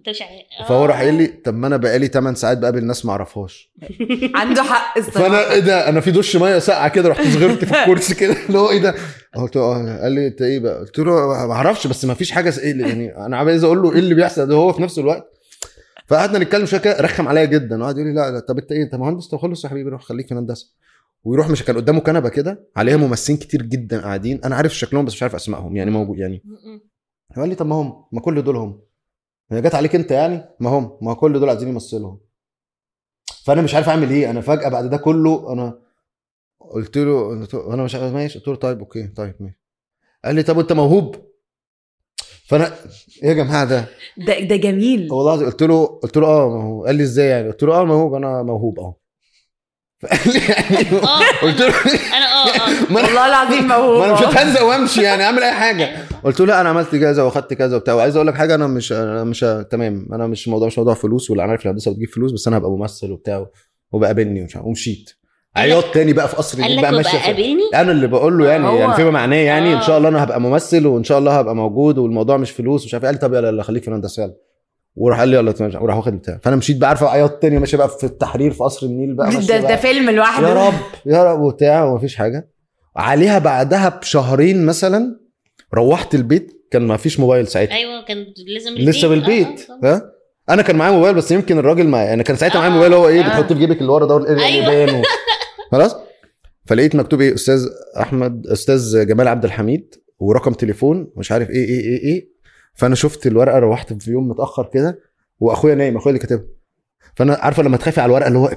[0.00, 3.04] انت مش عارف فهو راح قايل لي طب ما أنا بقالي 8 ساعات بقابل ناس
[3.06, 3.72] ما أعرفهاش.
[4.34, 7.74] عنده حق الصراحه فأنا إيه ده؟ أنا في دش مية ساقعة كده رحت صغرت في
[7.82, 8.36] الكرسي كده.
[8.48, 8.94] اللي هو إيه ده؟
[9.34, 10.02] قلت له آه.
[10.02, 11.12] قال لي أنت إيه بقى؟ قلت له
[11.46, 14.46] ما أعرفش بس ما فيش حاجة إيه يعني أنا عايز أقول له إيه اللي بيحصل
[14.46, 15.26] ده هو في نفس الوقت.
[16.06, 17.82] فقعدنا نتكلم شوية كده رخم عليا جدا.
[17.82, 18.40] وقعد يقول لي لا لا.
[18.40, 20.66] طب أنت إيه؟ انت مهندس طب خلص يا حبيبي روح خليك في الهندسة.
[21.24, 24.40] ويروح مش كان قدامه كنبة كده عليها ممثلين كتير جدا قاعدين.
[24.44, 26.42] أنا عارف شكلهم بس مش عارف أسمائهم يعني موجود يعني.
[27.36, 28.80] قال لي طب ما هم ما كل دول هم.
[29.52, 32.16] هي جت عليك انت يعني؟ ما هم ما كل دول عايزين يمثلوا.
[33.44, 34.30] فأنا مش عارف أعمل إيه.
[34.30, 35.78] أنا فجأة بعد ده كله أنا
[36.60, 37.32] قلت له
[37.74, 38.38] أنا مش عارف ماشي.
[38.38, 39.58] قلت له طيب أوكي طيب ماشي.
[40.24, 41.16] قال لي طب أنت موهوب.
[42.46, 42.66] فأنا
[43.22, 43.84] إيه يا جماعة ده؟
[44.26, 45.12] ده ده جميل.
[45.12, 46.86] والله قلت له قلت له آه موهوب.
[46.86, 48.14] قال لي إزاي يعني؟ قلت له آه موهوب.
[48.14, 48.96] أنا موهوب آه.
[50.00, 51.42] فقال لي يعني آه.
[51.42, 51.72] قلت له
[52.90, 55.88] والله العظيم موهوب ما أنا مش هتهزق وامشي يعني اعمل اي حاجة.
[56.24, 57.94] قلت له لا أنا عملت كذا واخدت كذا وبتاع.
[57.94, 60.08] وعايز أقول لك حاجة أنا مش أنا مش تمام.
[60.12, 62.70] أنا مش موضوع مش موضوع فلوس ولا أنا عارف الهندسة بتجيب فلوس بس أنا هبقى
[62.70, 63.46] ممثل وبتاع
[63.92, 65.10] وبقابلني ومش ومشيت.
[65.56, 68.94] عياط تاني بقى في قصر قال النيل بقى قابلني أنا اللي بقول له يعني يعني
[68.94, 69.80] فيما معناه يعني إن آه.
[69.86, 73.04] شاء الله أنا هبقى ممثل وإن شاء الله هبقى موجود والموضوع مش فلوس ومش عارف
[73.04, 73.10] إيه.
[73.10, 74.34] قال لي طب يلا يلا خليك في الهندسة يلا.
[75.00, 75.82] وراح قال لي يلا تمام.
[75.82, 78.86] وراح واخد بتاع فأنا مشيت بقى عارفة عياط تاني ماشي بقى في التحرير في قصر
[78.86, 79.76] النيل بقى ده ده.
[79.76, 80.74] فيلم لوحده يا رب
[81.06, 82.50] يا رب وبتاع ومفيش حاجة
[82.96, 85.20] عليها بعدها بشهرين مثلا
[85.74, 88.16] روحت البيت كان ما فيش موبايل ساعتها أيوه كان
[88.54, 88.88] لازم البيت.
[88.88, 89.94] لسه آه، بالبيت آه، طبعاً.
[89.94, 90.12] ها
[90.50, 92.74] أنا كان معايا موبايل بس يمكن الراجل معايا أنا كان ساعتها معايا آه.
[92.74, 93.22] موبايل هو إيه آه.
[93.28, 94.72] بتحط في جيبك اللي ورا ده والإيه أيوة.
[94.72, 95.02] يبان.
[95.72, 95.96] خلاص
[96.66, 97.66] فلقيت مكتوب إيه أستاذ
[98.00, 102.29] أحمد أستاذ جمال عبد الحميد ورقم تليفون مش عارف إيه إيه إيه إيه
[102.74, 104.98] فأنا شفت الورقة روحت في يوم متأخر كده
[105.40, 106.46] وأخويا نايم أخويا اللي كاتبها.
[107.16, 108.50] فأنا عارفة لما تخافي على الورقة اللي هو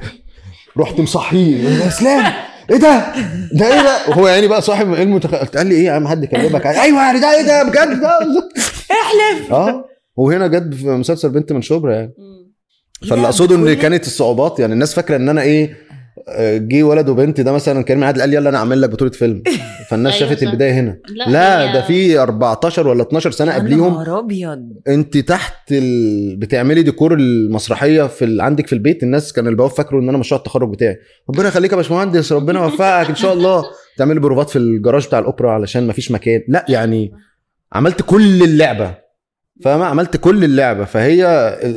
[0.78, 1.70] رحت مصحيه.
[1.70, 2.34] يا اسلام
[2.70, 3.14] إيه ده؟
[3.53, 5.36] ده إيه ده؟ وهو يعني بقى صاحب متخ...
[5.36, 8.09] قال لي إيه يا عم؟ حد كلمك؟ أيوه يعني ده إيه ده؟ بجد؟ ده
[8.91, 9.53] احلف!
[9.53, 9.86] آه.
[10.16, 12.14] وهنا جد في مسلسل بنت من شبرا يعني.
[13.09, 15.78] فاللي أقصده إن كانت الصعوبات يعني الناس فاكرة إن أنا إيه
[16.57, 19.43] جه ولد وبنت ده مثلا كريم عادل قال يلا أنا أعمل لك بطولة فيلم.
[19.89, 20.43] فالناس أيوة شافت.
[20.43, 20.97] البداية هنا.
[21.09, 24.69] لا, لا ده في 14 ولا 12 سنة قبليهم أبيض.
[24.88, 26.36] أنت تحت ال...
[26.36, 28.41] بتعملي ديكور المسرحية في ال...
[28.41, 30.97] عندك في البيت الناس كان البواب فاكروا إن أنا مشروع التخرج بتاعي.
[31.30, 33.63] ربنا يخليك يا باشمهندس ربنا يوفقك إن شاء الله.
[33.97, 36.41] تعملي بروفات في الجراج بتاع الأوبرا علشان مفيش مكان.
[36.47, 37.11] لا يعني
[37.74, 38.95] عملت كل اللعبة.
[39.63, 40.86] فاهمة؟ عملت كل اللعبة.
[40.86, 41.26] فهي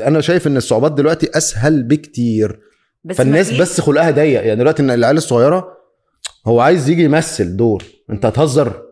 [0.06, 2.60] أنا شايف إن الصعوبات دلوقتي أسهل بكتير.
[3.06, 5.76] بس فالناس مفيش- بس خلقها ضيق يعني دلوقتي إن العيال الصغيرة
[6.46, 8.82] هو عايز يجي يمثل دور أنت هتهزر.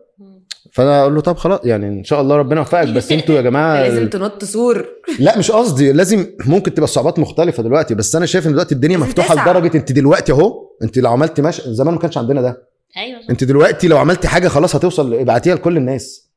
[0.73, 3.83] فأنا أقول له طب خلاص يعني إن شاء الله ربنا يوفقك بس أنتوا يا جماعة
[3.83, 4.87] لازم تنط سور
[5.19, 8.97] لا مش قصدي لازم ممكن تبقى الصعوبات مختلفة دلوقتي بس أنا شايف إن دلوقتي الدنيا
[8.97, 9.35] مفتوحة.
[9.43, 12.63] لدرجة أنت دلوقتي أهو أنت لو عملتي مش زمان ما كانش عندنا ده
[12.97, 13.21] أيوه.
[13.31, 16.31] أنت دلوقتي لو عملتي حاجة خلاص هتوصل ابعتيها لكل الناس.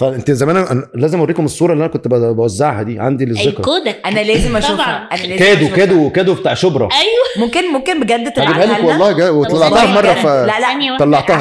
[0.00, 3.48] فانت زمان أنا لازم اوريكم الصورة اللي أنا كنت بوزعها دي عندي للذكر.
[3.48, 4.74] الكودك أنا لازم أشوفها.
[4.76, 4.96] طبعاً.
[5.12, 5.76] أنا لازم كده أشوفها.
[5.76, 6.88] كادو كادو بتاع شبرا.
[6.92, 7.46] أيوه.
[7.46, 9.30] ممكن ممكن بجد تبعتها لك والله جا...
[9.30, 10.12] وطلعتها مرة.
[10.12, 10.98] ف لا لا.
[10.98, 11.36] طلعتها.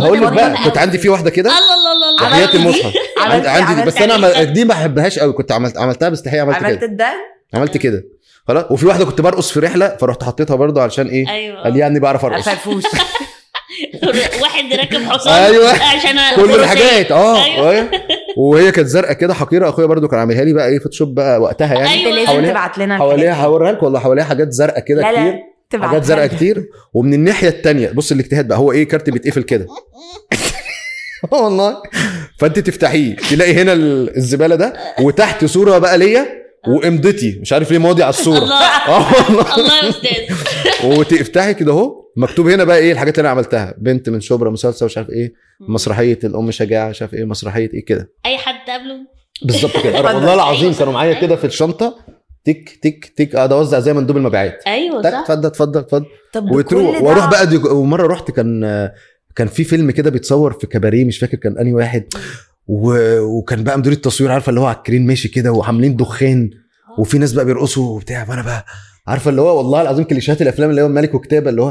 [0.00, 0.78] هقول لك بقى كنت.
[0.78, 1.58] عندي في واحدة كده؟ الله
[1.92, 5.78] الله الله الله؟ المصحف عملت- عندي عملت بس أنا دي؟ ما بحبهاش قوي كنت عملت
[5.78, 6.86] عملتها باستحياء عملت عملت كده.
[6.96, 7.12] ده
[7.54, 8.04] عملت كده.
[8.48, 8.64] خلاص.
[8.70, 11.62] وفي واحدة كنت برقص في رحلة فرحت حطيتها برضو علشان إيه؟ أيوه.
[11.62, 12.48] قال يعني بعرف أرقص.
[14.42, 15.70] واحد راكب حصان أيوة.
[15.70, 17.12] عشان كل الحاجات.
[17.12, 17.44] آه.
[17.44, 17.90] أيوة.
[18.36, 19.68] وهي كانت زرقاء كده حقيرة.
[19.68, 22.04] أخويا برضو كان عاملها لي بقى إيه فوتوشوب بقى وقتها يعني.
[22.12, 23.34] لازم حواليها- تبعت لنا حواليها.
[23.46, 25.40] هوريها لك والله حواليها حاجات زرقاء كده لا كتير.
[25.70, 26.64] تبعت حاجات زرقاء كتير.
[26.94, 29.66] ومن الناحية التانية بص الاجتهاد بقى هو إيه كارت بيتقفل كده.
[31.30, 31.76] والله.
[32.38, 36.26] فأنت تفتحيه تلاقي هنا ال- الزبالة ده وتحت صورة بقى ليا
[36.68, 37.38] وامضتي.
[37.42, 38.38] مش عارف ليه ماضي على الصورة.
[38.38, 38.90] الله.
[38.90, 39.56] والله.
[39.56, 40.36] الله يا أستاذ.
[40.84, 42.04] وتفتحي كده اهو.
[42.16, 43.74] مكتوب هنا بقى إيه الحاجات اللي أنا عملتها.
[43.78, 45.32] بنت من شبرا مسلسل مش عارف إيه.
[45.68, 48.10] مسرحية الأم شجاعة مش عارف إيه مسرحية إيه كده.
[48.26, 48.96] أي حد قبله.
[49.42, 50.02] بالظبط كده.
[50.02, 50.78] والله العظيم أيوة.
[50.78, 51.20] كانوا معايا.
[51.20, 51.96] كده في الشنطة.
[52.44, 53.36] تك تك تك.
[53.36, 54.62] قاعد اوزع زي مندوب المبيعات.
[54.66, 55.08] أيوه صح.
[55.08, 56.06] اتفضل اتفضل اتفضل.
[56.32, 58.90] طب وتروح وأروح بقى دي ومرة رحت كان
[59.36, 62.04] كان في فيلم كده بيتصور في كباريه مش فاكر كان أنهي واحد.
[62.66, 63.18] و...
[63.20, 66.50] وكان بقى مدير التصوير عارفة اللي هو على الكرين ماشي كده وعاملين دخان.
[66.98, 68.26] وفي ناس بقى بيرقصوا وبتاع.
[68.28, 68.64] وأنا بقى
[69.06, 71.68] عارفه اللي هو والله العظيم كليشات الافلام اللي هو الملك وكتابه اللي هو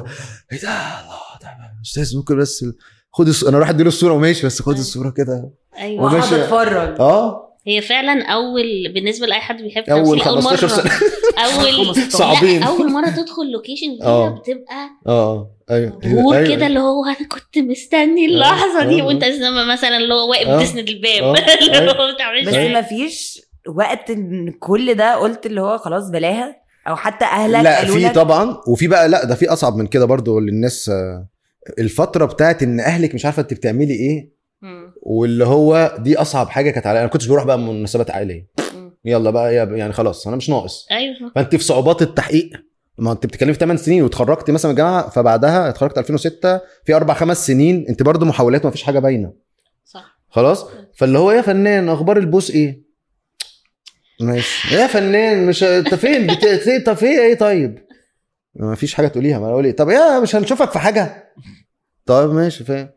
[0.52, 1.50] إيه ده الله ده
[1.86, 2.66] أستاذ ممكن بس
[3.12, 3.44] خد الص...
[3.44, 4.80] أنا راح أديله الصورة وماشي بس خد أيوة.
[4.82, 6.36] الصورة كده أيوه وماشي.
[6.44, 10.92] أتفرج آه هي فعلا أول بالنسبة لأي حد بيحب اول تمثيل أول 15 مرة سنة
[11.46, 12.10] أول 15.
[12.10, 12.64] صعبين.
[12.64, 14.30] أول مرة تدخل لوكيشن كده آه.
[14.30, 16.56] بتبقى آه أيوه ظهور أيوة.
[16.56, 19.06] كده اللي هو أنا كنت مستني اللحظة دي آه.
[19.06, 20.60] وأنت لما مثلا اللي هو واقف آه.
[20.60, 21.36] بتسند الباب آه.
[21.66, 21.92] اللي أيوة.
[21.92, 22.16] هو
[22.48, 22.74] بس حاجة.
[22.74, 23.42] ما فيش
[23.76, 28.58] وقت إن كل ده قلت اللي هو خلاص بلاها أو حتى أهلك لا في طبعا
[28.68, 31.28] وفي بقى لا ده في أصعب من كده برضو للناس آه،
[31.80, 34.94] الفترة بتاعت إن أهلك مش عارفة انت بتعملي إيه مم.
[35.02, 37.00] واللي هو دي أصعب حاجة كانت عليا.
[37.02, 38.48] أنا كنتش بروح بقى مناسبات عائلية.
[39.06, 40.88] يلا بقى يا- يعني خلاص أنا مش ناقص.
[40.92, 41.16] أيوه.
[41.36, 42.50] فانت في صعوبات التحقيق.
[42.98, 47.14] ما انت بتتكلمي في 8 سنين واتخرجتي مثلا من الجامعة فبعدها اتخرجت 2006 في أربع
[47.14, 49.34] خمس سنين انت برضو محاولات ما فيش حاجة باينة.
[49.86, 50.20] صح.
[50.30, 50.66] خلاص؟
[50.96, 52.83] فاللي هو يا فنان أخبار البوس إيه؟
[54.24, 54.76] ماشي.
[54.76, 56.84] يا فنان مش انت فين؟ بت...
[56.86, 57.80] طب في إيه طيب؟
[58.56, 59.76] ما فيش حاجة تقوليها ما أقول إيه.
[59.76, 61.24] طب يا مش هنشوفك في حاجة؟
[62.06, 62.90] طيب ماشي فاهم.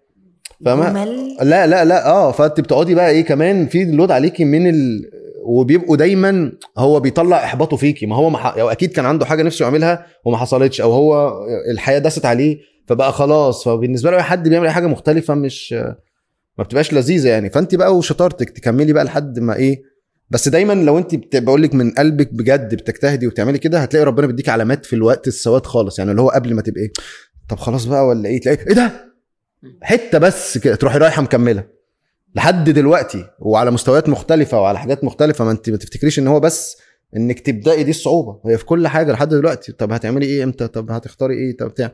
[0.64, 1.04] فاهمة؟
[1.42, 5.10] لا لا لا آه فانت بتقعدي بقى إيه كمان في لود عليكي من ال...
[5.44, 8.06] وبيبقوا دايما هو بيطلع احباطه فيكي.
[8.06, 8.46] ما هو ما ح...
[8.46, 11.32] أو أكيد كان عنده حاجة نفسه يعملها وما حصلتش أو هو
[11.70, 12.58] الحياة دست عليه
[12.88, 13.64] فبقى خلاص.
[13.64, 15.72] فبالنسبة له أي حد بيعمل أي حاجة مختلفة مش
[16.58, 17.50] ما بتبقاش لذيذة يعني.
[17.50, 19.82] فانت بقى وشطارتك تكملي بقى لحد ما إيه
[20.30, 24.48] بس دايما لو انت بقول لك من قلبك بجد بتجتهدي وبتعملي كده هتلاقي ربنا بيديك
[24.48, 25.98] علامات في الوقت السواد خالص.
[25.98, 26.92] يعني اللي هو قبل ما تبقى إيه؟
[27.48, 28.90] طب خلاص بقى ولا إيه؟ تلاقي إيه ده؟
[29.82, 31.64] حتة بس كده تروحي رايحة مكملة.
[32.34, 36.76] لحد دلوقتي وعلى مستويات مختلفة وعلى حاجات مختلفة ما انت ما تفتكريش إن هو بس
[37.16, 38.40] إنك تبدأي دي الصعوبة.
[38.46, 39.72] هي في كل حاجة لحد دلوقتي.
[39.72, 41.92] طب هتعملي إيه إمتى؟ طب هتختاري إيه؟ طب بتاع.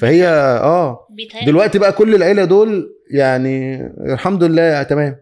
[0.00, 1.08] فهي آه.
[1.46, 5.16] دلوقتي بقى كل العيلة دول يعني الحمد لله تمام.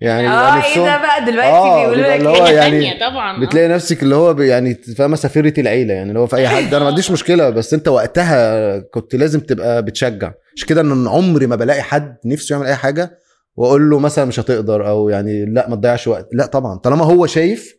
[0.00, 3.36] يعني آه إيه ده بقى؟ دلوقتي آه، بيقولوا لك هو إيه؟ حاجة يعني تانية طبعا
[3.36, 3.40] آه.
[3.46, 6.74] بتلاقي نفسك اللي هو يعني فاهمة سفيره العيلة يعني اللي هو في أي حد.
[6.74, 10.32] أنا ما عنديش مشكلة بس أنت وقتها كنت لازم تبقى بتشجع.
[10.56, 13.18] مش كده إن عمري ما بلاقي حد نفسه يعمل أي حاجة
[13.56, 16.28] وأقول له مثلا مش هتقدر أو يعني لأ ما تضيعش وقت.
[16.32, 17.74] لأ طبعا طالما هو شايف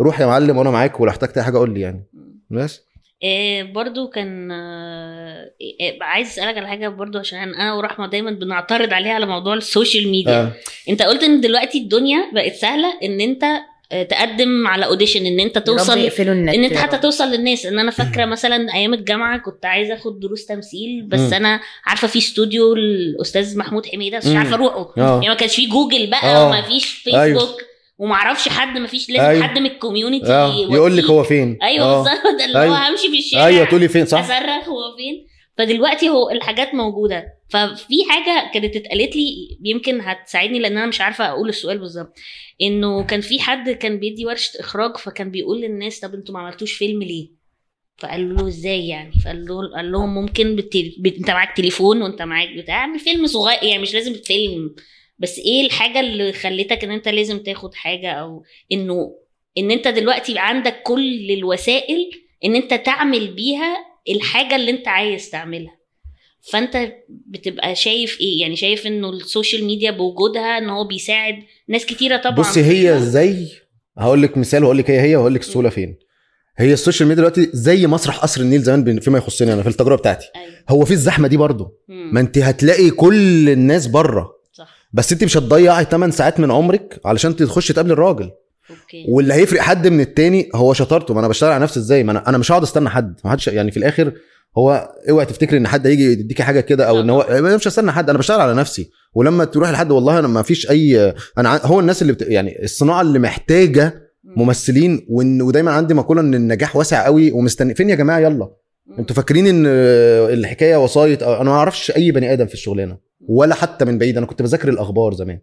[0.00, 2.06] روح يا معلم وأنا معاك ولو احتجت أي حاجة قول لي يعني.
[2.50, 2.80] بس.
[2.80, 2.89] إيه
[3.72, 9.12] برضو كان آه، إيه عايز أسألك على حاجة برضو عشان أنا ورحمة دايما بنعترض عليها
[9.12, 10.52] على موضوع ال social media آه.
[10.88, 13.44] أنت قلت إن دلوقتي الدنيا بقت سهلة إن أنت
[13.92, 16.98] آه، تقدم على audition إن أنت توصل إن أنت حتى.
[16.98, 21.34] توصل للناس إن أنا فاكرة مثلا أيام الجامعة كنت عايزة أخد دروس تمثيل بس مم.
[21.34, 24.36] أنا عارفة في استوديو الأستاذ محمود حميدة بس مش.
[24.36, 26.46] عارفة أروحه يعني ما كانش في جوجل بقى آه.
[26.46, 27.69] وما فيش فيسبوك أيوه.
[28.00, 29.42] وما أعرفش حد ما فيش لازم أيوه.
[29.46, 31.58] حد من ال community آه يقول لك هو فين.
[31.62, 32.02] أيوه آه.
[32.02, 32.38] بالظبط.
[32.38, 32.88] ده اللي هو أيوه.
[32.88, 35.26] همشي في الشارع أيوه تقولي فين صح؟ اصرخ هو فين.
[35.58, 37.24] فدلوقتي هو الحاجات موجودة.
[37.48, 42.18] ففي حاجة كانت اتقالت لي يمكن هتساعدني لأن أنا مش عارفة أقول السؤال بالظبط.
[42.62, 46.72] إنه كان في حد كان بيدي ورشة إخراج فكان بيقول للناس طب أنتوا ما عملتوش
[46.72, 47.28] فيلم ليه؟
[47.98, 50.94] فقالوا له إزاي يعني؟ فقال له قال لهم ممكن بالتل...
[50.98, 51.16] بت...
[51.16, 54.74] أنت معاك تليفون وأنت معاك بتاع اعمل فيلم صغير يعني مش لازم فيلم
[55.20, 58.42] بس إيه الحاجة اللي خلتك ان انت لازم تاخد حاجة أو
[58.72, 59.14] انه
[59.58, 62.10] ان انت دلوقتي عندك كل الوسائل
[62.44, 63.76] ان انت تعمل بيها
[64.08, 65.80] الحاجة اللي انت عايز تعملها.
[66.52, 71.34] فانت بتبقى شايف إيه؟ يعني شايف انه ال social media بوجودها ان هو بيساعد
[71.68, 72.34] ناس كتيرة طبعا.
[72.34, 73.46] بصي هي زي
[73.98, 75.98] هقول لك مثال وهقول لك هي هي وهقول لك السهوله فين.
[76.58, 79.96] هي ال social media دلوقتي زي مسرح قصر النيل زمان فيما يخصني أنا في التجربة
[79.96, 80.26] بتاعتي.
[80.36, 80.54] أيوة.
[80.68, 81.76] هو في الزحمة دي برضه.
[81.88, 84.39] ما انت هتلاقي كل الناس بره
[84.92, 88.30] بس انت مش هتضيعي 8 ساعات من عمرك علشان تخش تقابلي الراجل.
[88.70, 89.06] okay.
[89.08, 91.14] واللي هيفرق حد من التاني هو شطارته.
[91.14, 93.20] ما أنا بشتغل على نفسي إزاي؟ ما أنا أنا مش هقعد أستنى حد.
[93.24, 94.12] ما حدش يعني في الآخر
[94.58, 97.92] هو اوعي تفتكري إن حد هيجي يديكي حاجة كده أو إن هو أنا مش هستنى
[97.92, 98.10] حد.
[98.10, 98.90] أنا بشتغل على نفسي.
[99.14, 102.22] ولما تروح لحد والله أنا ما فيش اي أنا هو الناس اللي بت...
[102.22, 103.94] يعني الصناعة اللي محتاجة
[104.36, 105.42] ممثلين وإن...
[105.42, 108.50] ودايما عندي مقولة إن النجاح واسع قوي ومستني فين يا جماعة؟ يلا.
[108.98, 109.66] أنتوا فاكرين إن
[110.32, 111.22] الحكاية وسايط.
[111.22, 113.09] أنا ما أعرفش أي بني آدم في الشغلانة.
[113.30, 114.16] ولا حتى من بعيد.
[114.16, 115.38] أنا كنت بذاكر الأخبار زمان.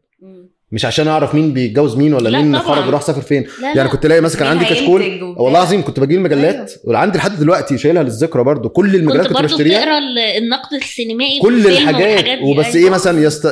[0.72, 2.60] مش عشان أعرف مين بيتجوز مين ولا لا مين.
[2.60, 3.44] خرج وراح سافر فين.
[3.62, 3.88] لا يعني لا.
[3.88, 5.02] كنت الاقي مثلا عندي كشكول.
[5.24, 8.70] والله العظيم كنت بجيب المجلات وعندي لحد دلوقتي شايلها للذكرى برضو.
[8.70, 12.26] كل المجلات كنت كنت بشتريها بتقرا ال- النقد السينمائي كل الحاجات.
[12.44, 12.88] وبس أيوة.
[12.88, 13.46] إيه مثلا يست...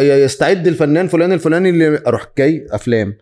[0.00, 3.16] يستعد الفنان فلان الفلاني اللي أروح جاي أفلام.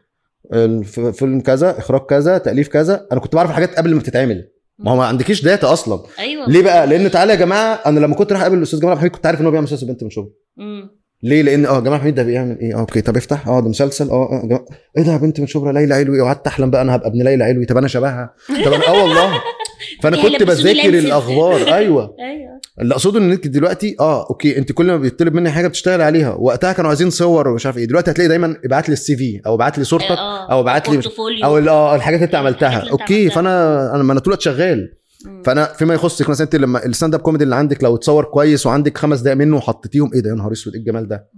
[1.12, 3.06] فيلم كذا إخراج كذا تأليف كذا.
[3.12, 4.48] أنا كنت بعرف الحاجات قبل ما تتعمل.
[4.78, 6.00] ما هو ما عندكيش data أصلا.
[6.18, 6.50] أيوه.
[6.50, 9.12] ليه بقى؟ لأن تعالى يا جماعة أنا لما كنت رايح أقابل الأستاذ جمال عبد الحميد
[9.12, 11.00] كنت عارف إن هو بيعمل مسلسل بنت من شغل مم.
[11.22, 13.48] ليه؟ لأن آه جمال حميد ده بيعمل إيه؟ آه okay طب افتح.
[13.48, 14.10] آه ده مسلسل.
[14.10, 14.64] آه آه جمال.
[14.98, 16.20] إيه ده بنت من شبرا؟ ليلى علوي.
[16.20, 17.64] وقعدت أحلم بقى أنا هبقى ابن ليلى علوي.
[17.64, 18.34] طب أنا شبهها.
[18.64, 19.32] طب أنا آه والله.
[20.02, 20.88] فأنا هي كنت بذاكر.
[20.88, 21.54] الأخبار.
[21.74, 22.16] أيوه.
[22.20, 22.60] أيوه.
[22.80, 26.34] اللي أقصده إن أنت دلوقتي آه okay أنت كل ما بيطلب مني حاجة بتشتغل عليها.
[26.34, 27.84] وقتها كانوا عايزين صور ومش عارف إيه.
[27.84, 31.00] دلوقتي هتلاقي دايما ابعت لي ال CV أو ابعت لي صورتك آه، أو ابعت لي.
[31.44, 32.90] أو آه الحاجات اللي أنت عملتها.
[32.90, 33.30] okay.
[33.30, 34.99] فانا أنا ما أنا طول شغال.
[35.44, 38.98] فأنا فيما يخصك مثلا انت لما ال stand-up comedy اللي عندك لو اتصور كويس وعندك
[38.98, 41.28] خمس دقائق منه وحطيتيهم إيه ده؟ يا نهار أسود إيه الجمال ده؟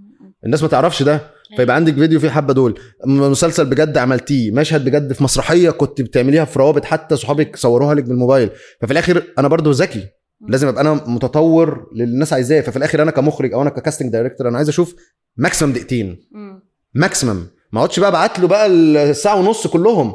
[0.45, 1.21] الناس ما تعرفش ده.
[1.57, 2.79] فيبقى عندك فيديو فيه حبة دول.
[3.07, 8.05] مسلسل بجد عملتيه مشهد بجد في مسرحية كنت بتعمليها في روابط حتى صحابك صوروها لك
[8.05, 8.51] بالموبايل.
[8.81, 10.05] ففي الآخر أنا برضو ذكي.
[10.49, 12.61] لازم أبقى أنا متطور للي الناس عايزاه.
[12.61, 14.95] ففي الآخر أنا كمخرج أو أنا ك casting director أنا عايز أشوف
[15.37, 16.19] maximum دقيقتين.
[16.33, 16.63] مم.
[16.95, 20.15] maximum ما اقعدش بقى ابعت له بقى الساعة ونص كلهم.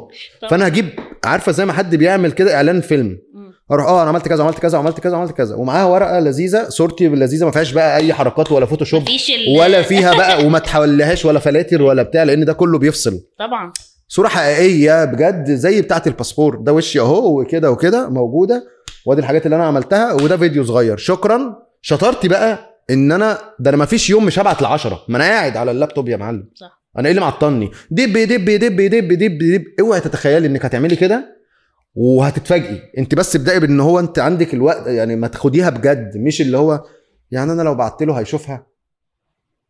[0.50, 0.86] فأنا هجيب
[1.24, 3.18] عارفة زي ما حد بيعمل كده إعلان فيلم.
[3.72, 5.56] أروح آه أنا عملت كذا عملت كذا عملت كذا عملت كذا.
[5.56, 9.02] ومعاها ورقة لذيذة صورتي لذيذة ما فيهاش بقى أي حركات ولا Photoshop
[9.58, 13.20] ولا فيها بقى وما تحولهاش ولا فلاتر ولا بتاع لأن ده كله بيفصل.
[13.38, 13.72] طبعا.
[14.08, 16.56] صورة حقيقية بجد زي بتاعة الباسبور.
[16.56, 18.64] ده وشي أهو وكده وكده موجودة.
[19.06, 20.96] وادي الحاجات اللي أنا عملتها وده فيديو صغير.
[20.96, 21.56] شكرا.
[21.82, 22.58] شطارتي بقى
[22.90, 25.02] إن أنا ده أنا ما فيش يوم مش هبعت لعشرة.
[25.08, 26.48] ما أنا قاعد على اللابتوب يا معلم.
[26.54, 26.82] صح.
[26.98, 29.64] أنا إيه اللي معطلني؟ دب دب دب دب دب دب.
[29.80, 31.37] أوعي تتخيلي إنك هتعملي كده.
[31.98, 32.82] وهتتفاجئي.
[32.98, 36.84] انت بس ابدأي بان هو انت عندك الوقت يعني ما تاخديها بجد مش اللي هو
[37.30, 38.66] يعني أنا لو بعت له هيشوفها؟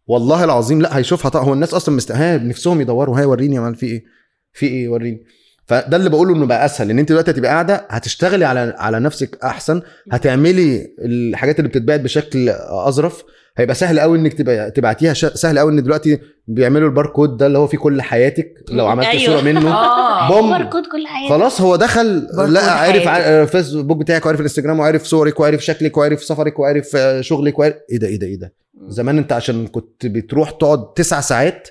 [0.07, 1.29] والله العظيم لا هيشوفها.
[1.31, 4.05] طبعا هو الناس أصلا مستها نفسهم يدوروا هاي وريني يا مان في إيه؟
[4.53, 5.25] في إيه وريني
[5.67, 9.39] فده اللي بقوله انه بقى اسهل ان انت دلوقتي هتبقى قاعدة هتشتغلي على على نفسك
[9.45, 13.25] احسن هتعملي الحاجات اللي بتتبعت بشكل أظرف
[13.59, 17.67] هيبقى سهل قوي إنك تبقى تبعتيها سهل قوي إن دلوقتي بيعملوا الباركود ده اللي هو
[17.67, 19.27] فيه كل حياتك لو عملت أيوة.
[19.33, 20.51] صورة منه آه بوم.
[20.51, 23.09] باركود كل حاجة خلاص هو دخل لا عارف حياتك.
[23.09, 27.75] ع- فيسبوك بتاعك وعارف الانستجرام وعارف صورك وعارف شكلك وعارف سفرك وعارف آه، شغلك وعارف
[27.91, 28.53] إيه ده إيه ده إيه ده
[28.89, 31.69] زمان أنت عشان كنت بتروح تقعد تسع ساعات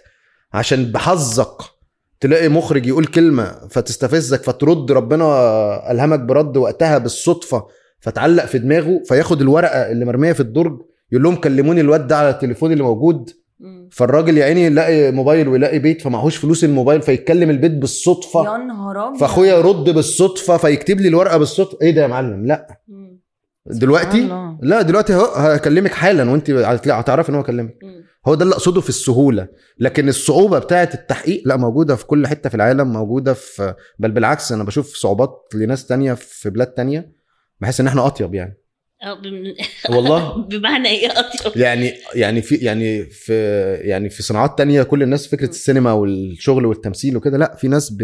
[0.53, 1.57] عشان بحظك
[2.19, 7.67] تلاقي مخرج يقول كلمة فتستفزك فترد ربنا ألهمك برد وقتها بالصدفة
[7.99, 10.81] فتعلق في دماغه فياخد الورقة اللي مرمية في الدرج
[11.11, 13.29] يقول لهم كلموني الواد ده على التليفون اللي موجود.
[13.91, 18.45] فالراجل يا عيني يلاقي موبايل ويلاقي بيت فمعهوش فلوس الموبايل فيتكلم البيت بالصدفة.
[18.45, 21.77] يا نهار فأخويا يرد بالصدفة فيكتب لي الورقة بالصدفة.
[21.81, 22.81] إيه ده يا معلم؟ لأ.
[22.87, 23.19] مم.
[23.65, 24.57] دلوقتي؟ الله.
[24.61, 26.51] لأ دلوقتي اهو هكلمك حالا وأنت
[26.89, 27.77] هتعرفي إن هو كلمك.
[28.27, 29.47] هو ده اللي أقصده في السهولة.
[29.79, 34.51] لكن الصعوبة بتاعة التحقيق لأ موجودة في كل حتة في العالم موجودة في بل بالعكس
[34.51, 37.11] أنا بشوف صعوبات لناس تانية في بلاد تانية.
[37.61, 38.57] بحس إن إحنا أطيب يعني.
[39.89, 40.37] والله.
[40.37, 43.33] بمعنى إيه اطيب يعني يعني في يعني في
[43.81, 48.01] يعني في صناعات تانية كل الناس فكرة السينما والشغل والتمثيل وكده لا في ناس ب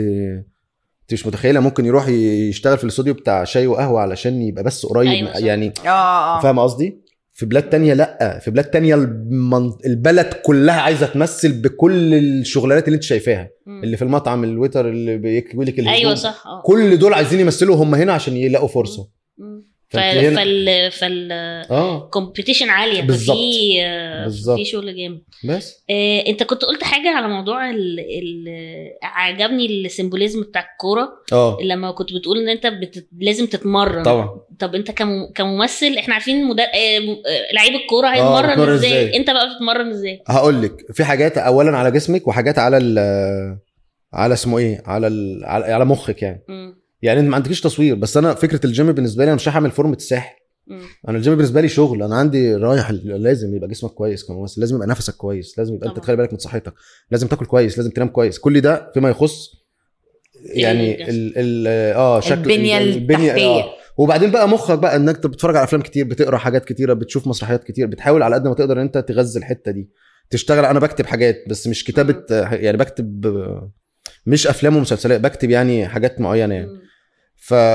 [1.02, 5.10] أنت مش متخيلة ممكن يروح يشتغل في الاستوديو بتاع شاي وقهوة علشان يبقى بس قريب
[5.12, 5.38] أيوة.
[5.38, 6.42] يعني آه آه.
[6.42, 8.40] فاهم قصدي؟ في بلاد تانية لا.
[8.40, 9.72] في بلاد تانية المن...
[9.86, 13.50] البلد كلها عايزة تمثل بكل الشغلانات اللي انت شايفاها.
[13.68, 15.80] اللي في المطعم ال waiter اللي بيكوي لك.
[15.80, 16.48] أيوه صح.
[16.48, 16.62] آه.
[16.66, 19.10] كل دول عايزين يمثلوا هم هنا عشان يلاقوا فرصة.
[19.94, 21.32] فال فال فال
[21.72, 22.00] آه.
[22.10, 23.38] competition عالية بالظبط.
[23.84, 24.58] آه، بالظبط.
[24.58, 25.22] في شغل جامد.
[25.50, 25.84] بس.
[25.90, 28.48] آه، انت كنت قلت حاجة على موضوع ال ال
[29.04, 31.58] عجبني ال symbolism بتاع الكورة آه.
[31.64, 33.08] لما كنت بتقول إن أنت بت...
[33.20, 34.04] لازم تتمرن.
[34.04, 34.40] طبعا.
[34.60, 35.26] طب أنت كم...
[35.36, 36.64] كممثل إحنا عارفين مدر...
[36.64, 40.72] آه، م- آه، لعيب الكورة آه، هيتمرن إزاي؟ إزاي؟ أنت بقى بتتمرن إزاي؟ هقول لك
[40.94, 43.00] في حاجات اولا على جسمك وحاجات على ال
[44.14, 45.42] على اسمه إيه؟ على ال...
[45.46, 46.44] على مخك يعني.
[46.50, 46.83] مم.
[47.04, 49.96] يعني أنت ما عندكيش تصوير بس أنا فكرة الجيم بالنسبة لي أنا مش اعمل فورمة
[49.96, 50.36] الساحل.
[51.10, 54.88] أنا الجيم بالنسبة لي شغل أنا عندي رايح لازم يبقى جسمك كويس كممثل لازم يبقى
[54.88, 56.00] نفسك كويس لازم يبقى أنت.
[56.00, 56.74] تخلي بالك من صحتك
[57.12, 59.50] لازم تاكل كويس لازم تنام كويس كل ده فيما يخص
[60.46, 61.10] يعني.
[61.10, 63.64] ال ال آه شكل البنية التحتية.
[63.64, 63.74] آه.
[63.98, 67.88] وبعدين بقى مخك بقى إنك بتتفرج على أفلام كتير بتقرأ حاجات كتيرة بتشوف مسرحيات كتير
[67.88, 69.90] بتحاول على قد ما تقدر إن أنت تغذي الحتة دي
[70.30, 73.26] تشتغل أنا بكتب حاجات بس مش كتابة يعني بكتب
[74.26, 76.70] مش أفلام ومسلسلات بكتب يعني حاجات معينة يعني.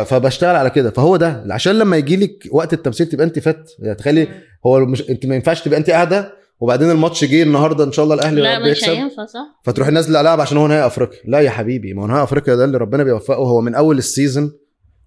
[0.05, 0.91] فبشتغل على كده.
[0.91, 3.77] فهو ده عشان لما يجي لك وقت التمثيل تبقى انت فت.
[3.79, 4.29] يعني تخيلي.
[4.66, 8.14] هو مش انت ما ينفعش تبقى انت قاعدة وبعدين الماتش جه النهارده إن شاء الله
[8.14, 11.19] الأهلي لا مش هينفع صح؟ فتروحي نازلة لعب عشان هو نهائي أفريقيا.
[11.25, 13.37] لا يا حبيبي ما هو نهائي أفريقيا ده اللي ربنا بيوفقه.
[13.37, 14.53] هو من أول السيزون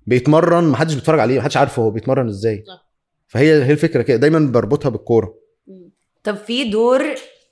[0.08, 2.64] بيتمرن ما حدش بيتفرج عليه ما حدش عارفه هو بيتمرن إزاي.
[2.68, 2.92] صح.
[3.28, 5.34] فهي هي الفكرة كده دايما بربطها بالكورة.
[6.24, 7.02] طب في دور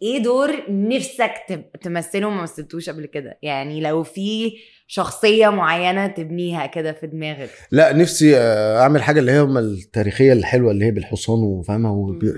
[0.01, 1.31] إيه دور نفسك
[1.81, 4.53] تمثله وما مثلتوش قبل كده؟ يعني لو في
[4.91, 10.33] شخصية معينة تبنيها كده في دماغك؟ لا نفسي آه، أعمل حاجة اللي هي هم التاريخية
[10.33, 12.33] الحلوة اللي هي بالحصان وفاهمها وبي...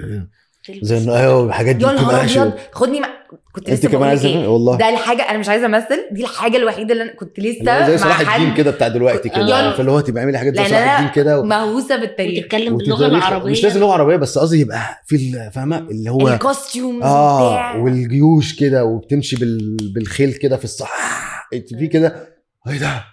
[0.64, 2.54] فيلم زي انه أيوه الحاجات دي يا نهار بتبقى أبيض.
[2.72, 3.08] خدني مع...
[3.52, 4.78] كنت أنت لسه كمان عايزة إيه؟ والله.
[4.78, 7.98] ده الحاجة أنا مش عايزة أمثل دي الحاجة الوحيدة اللي أنا كنت لسه زي مع
[7.98, 8.58] صلاح الدين حد.
[8.58, 9.56] كده بتاع دلوقتي كده.
[9.56, 12.40] عارف اللي هو تبقى عامل حاجات زي صلاح الدين كده و- مهووسة بالتاريخ.
[12.44, 13.52] وتتكلم باللغة العربية.
[13.52, 18.56] مش لازم لغة عربية بس قصدي يبقى في ال- فاهمة؟ اللي هو الكوستيومز آه والجيوش
[18.60, 19.78] كده وبتمشي بال...
[19.94, 21.22] بالخيل كده في الصحراء
[21.80, 22.31] في كده
[22.68, 23.04] إيه ده؟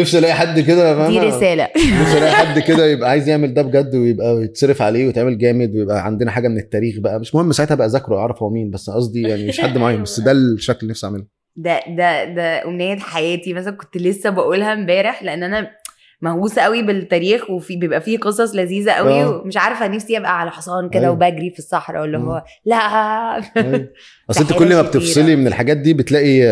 [0.00, 1.68] نفسي ألاقي حد كده دي رسالة.
[2.00, 6.04] نفسي ألاقي حد كده يبقى عايز يعمل ده بجد ويبقى يتصرف عليه ويتعمل جامد ويبقى
[6.04, 7.20] عندنا حاجة من التاريخ بقى.
[7.20, 10.20] مش مهم ساعتها بقى أذاكره اعرف هو مين بس قصدي يعني مش حد معين بس
[10.20, 11.24] ده الشكل اللي نفسي أعمله.
[11.56, 13.52] ده ده ده أمنية حياتي.
[13.54, 15.70] مثلا كنت لسه بقولها امبارح لأن أنا
[16.22, 19.28] مهووسة قوي بالتاريخ وفي بيبقى فيه قصص لذيذة قوي آه.
[19.30, 21.12] ومش عارفة نفسي أبقى على حصان كده أيوة.
[21.12, 22.76] وبجري في الصحراء واللي هو لا.
[23.56, 23.88] أيوة.
[24.30, 24.82] أصل أنت كل ما.
[24.82, 26.42] بتفصلي من الحاجات دي بتلاقي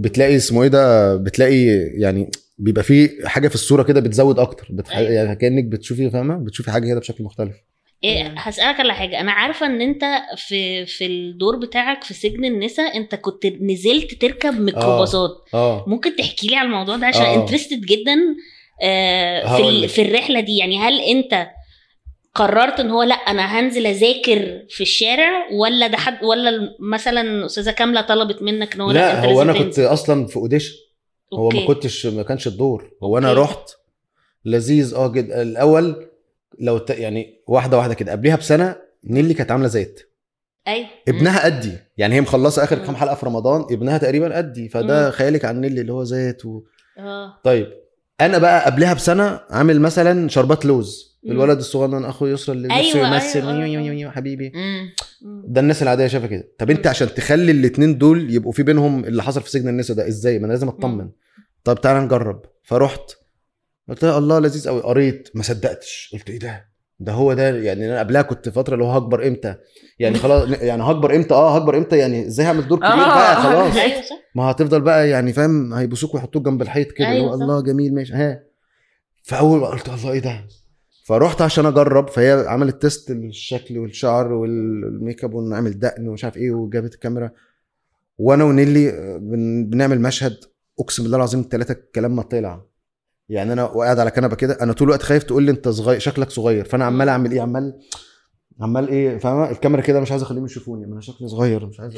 [0.00, 4.96] بتلاقي اسمه إيه ده بتلاقي يعني بيبقى في حاجة في الصورة كده بتزود أكتر بتح...
[4.96, 5.10] أيوة.
[5.10, 7.56] يعني كأنك بتشوفي فاهمة؟ بتشوفي حاجة كده بشكل مختلف.
[8.04, 9.20] إيه هسألك على حاجة.
[9.20, 10.04] أنا عارفة إن أنت
[10.36, 15.30] في في الدور بتاعك في سجن النساء أنت كنت نزلت تركب ميكروباصات.
[15.54, 15.84] آه.
[15.86, 17.42] ممكن تحكي لي على الموضوع ده؟ عشان آه.
[17.42, 18.16] انترستد جدا
[18.82, 19.88] آه، في ال-.
[19.88, 20.56] في الرحلة دي.
[20.56, 21.46] يعني هل أنت
[22.34, 27.70] قررت إن هو لأ أنا هنزل أذاكر في الشارع ولا ده حد ولا مثلا أستاذة
[27.70, 29.78] كاملة طلبت منك إن هو لأ أنت هو أنا كنت.
[29.78, 30.74] أصلا في audition
[31.34, 31.66] هو ما.
[31.66, 32.90] كنتش ما كانش الدور.
[33.02, 33.32] هو أنا.
[33.32, 33.70] رحت.
[34.44, 36.10] لذيذ آه جدا الأول
[36.60, 36.90] لو ت...
[36.90, 38.12] يعني واحدة واحدة كده.
[38.12, 40.10] قبليها بسنة نيلي كانت عاملة ذات.
[40.68, 40.86] أيوه.
[41.08, 41.72] ابنها قدي.
[41.96, 42.78] يعني هي مخلصة آخر.
[42.78, 44.68] كام حلقة في رمضان ابنها تقريبا قدي.
[44.68, 45.10] فده مم.
[45.10, 46.62] خيالك عن نيلي اللي هو ذات و...
[46.98, 47.40] آه.
[47.44, 47.72] طيب.
[48.20, 51.09] أنا بقى قبلها بسنة عامل مثلا شربات لوز.
[51.26, 53.82] الولد الصغنن اخو يسرا اللي نفسه أيوة، يمثل أيوة، آه، ميو آه.
[53.82, 54.52] ميو ميو حبيبي.
[55.44, 56.48] ده الناس العادية شايفة كده.
[56.58, 56.86] طب انت.
[56.86, 60.44] عشان تخلي الاتنين دول يبقوا في بينهم اللي حصل في سجن النساء ده إزاي؟ ما
[60.44, 61.10] أنا لازم اطمن.
[61.64, 62.42] طب تعالى نجرب.
[62.62, 63.10] فرحت
[63.88, 64.80] قلت الله لذيذ قوي.
[64.80, 65.28] قريت.
[65.34, 66.10] ما صدقتش.
[66.12, 69.54] قلت إيه ده؟ ده هو ده يعني أنا قبلها كنت فترة اللي هو هكبر إمتى؟
[69.98, 72.96] يعني خلاص يعني هكبر إمتى؟ آه هكبر إمتى؟ يعني إزاي هعمل دور كبير آه.
[73.14, 73.76] بقى؟ خلاص.
[73.76, 74.02] أيوه
[74.34, 77.34] ما هتفضل بقى يعني فاهم هيبوسوك ويحطوك جنب الحيط كده أيوة.
[77.34, 78.12] الله جميل ماشي.
[78.12, 78.42] ها.
[79.22, 80.46] فأول ما قلت الله إيه ده؟
[81.04, 86.36] فرحت عشان أجرب فهي عملت test الشكل والشعر وال make up ونعمل دقن ومش عارف
[86.36, 87.30] إيه وجابت الكاميرا.
[88.18, 88.90] وأنا ونيلي
[89.20, 90.36] بن- بنعمل مشهد.
[90.80, 92.62] أقسم بالله العظيم الثلاثه الكلام ما طلع.
[93.28, 96.30] يعني أنا وقاعد على كنبة كده أنا طول الوقت خايف تقول لي أنت صغير شكلك
[96.30, 96.64] صغير.
[96.64, 97.78] فأنا عمال أعمل إيه؟ عمال
[98.60, 100.84] عمال إيه؟ فاهمة؟ الكاميرا كده مش عايز أخليهم يشوفوني.
[100.84, 101.94] أنا شكلي صغير مش عايز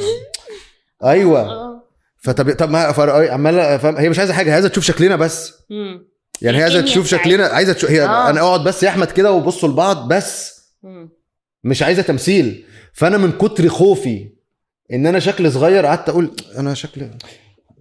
[1.04, 1.40] أيوه.
[1.50, 1.82] آه.
[2.18, 2.78] فطب طب ما
[3.30, 5.54] عمال فاهم؟ هي مش عايزة حاجة عايزة تشوف شكلنا بس.
[6.42, 7.06] يعني هي عايزة تشوف.
[7.06, 8.30] شكلنا عايزة تشوف هي آه.
[8.30, 10.62] أنا أقعد بس يا أحمد كده وبصوا لبعض بس.
[11.64, 12.66] مش عايزة تمثيل.
[12.92, 14.32] فأنا من كتر خوفي
[14.92, 17.18] إن أنا شكلي صغير قعدت أقول أنا شكلي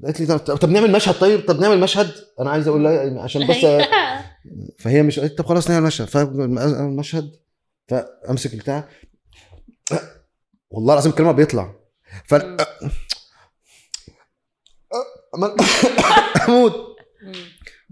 [0.05, 3.47] قالت لي طب, طب نعمل مشهد طيب؟ طب نعمل مشهد؟ أنا عايز أقول لها عشان
[3.47, 3.85] بس
[4.79, 6.07] فهي مش قالت طب خلاص نعمل مشهد.
[6.07, 7.31] فالمشهد
[7.87, 8.89] فأمسك البتاع.
[10.69, 11.75] والله العظيم الكلمة بيطلع.
[12.25, 12.35] ف
[16.49, 16.91] أموت.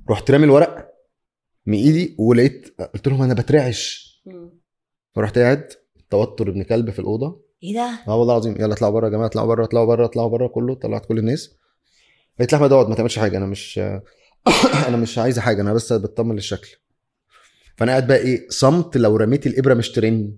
[0.09, 0.93] رحت رامي الورق
[1.65, 4.09] من ايدي ولقيت قلت لهم أنا بترعش.
[5.15, 5.67] فرحت قاعد
[6.09, 7.41] توتر ابن كلب في الأوضة.
[7.63, 8.55] إيه ده؟ آه والله العظيم.
[8.59, 11.55] يلا اطلعوا بره يا جماعة اطلعوا بره اطلعوا بره اطلعوا بره كله طلعت كل الناس.
[12.39, 13.77] قلت لأحمد اقعد ما تعملش حاجة أنا مش
[14.87, 16.69] أنا مش عايزه حاجة أنا بس بطمن للشكل.
[17.77, 20.37] فأنا قاعد بقى إيه صمت لو رميت الإبرة مش ترن.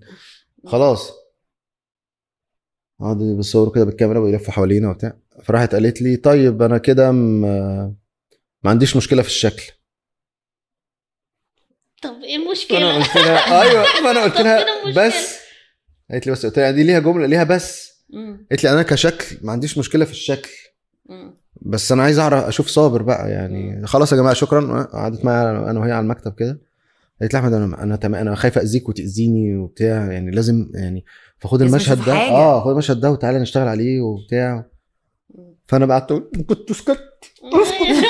[0.65, 1.11] خلاص.
[2.99, 5.17] قعدوا بيصوروا كده بالكاميرا ويلفوا حوالينا وبتاع.
[5.43, 7.95] فراحت قالت لي طيب أنا كده م-
[8.63, 9.63] ما عنديش مشكلة في الشكل.
[12.01, 15.37] طب إيه فأنا المشكلة؟ قلت لها أيوه فأنا قلت لها المشكلة؟ بس.
[16.11, 17.91] قالت لي بس قلت لها دي ليها جملة ليها بس.
[18.51, 20.49] قالت لي أنا كشكل ما عنديش مشكلة في الشكل.
[21.61, 23.87] بس أنا عايز أعرف أشوف صابر بقى يعني.
[23.87, 24.83] خلاص يا جماعة شكرا.
[24.83, 26.61] قعدت معايا أنا وهي على المكتب كده.
[27.21, 30.11] قالت لي أحمد أنا أنا تم- أنا خايفة أذيك وتأذيني وبتاع.
[30.11, 31.05] يعني لازم يعني
[31.39, 32.15] فخد المشهد ده.
[32.15, 32.31] حاجة.
[32.31, 34.65] آه خد المشهد ده وتعالى نشتغل عليه وبتاع.
[35.67, 36.07] فأنا بقى
[36.47, 37.30] كنت سكت.
[37.45, 38.03] اسكت انت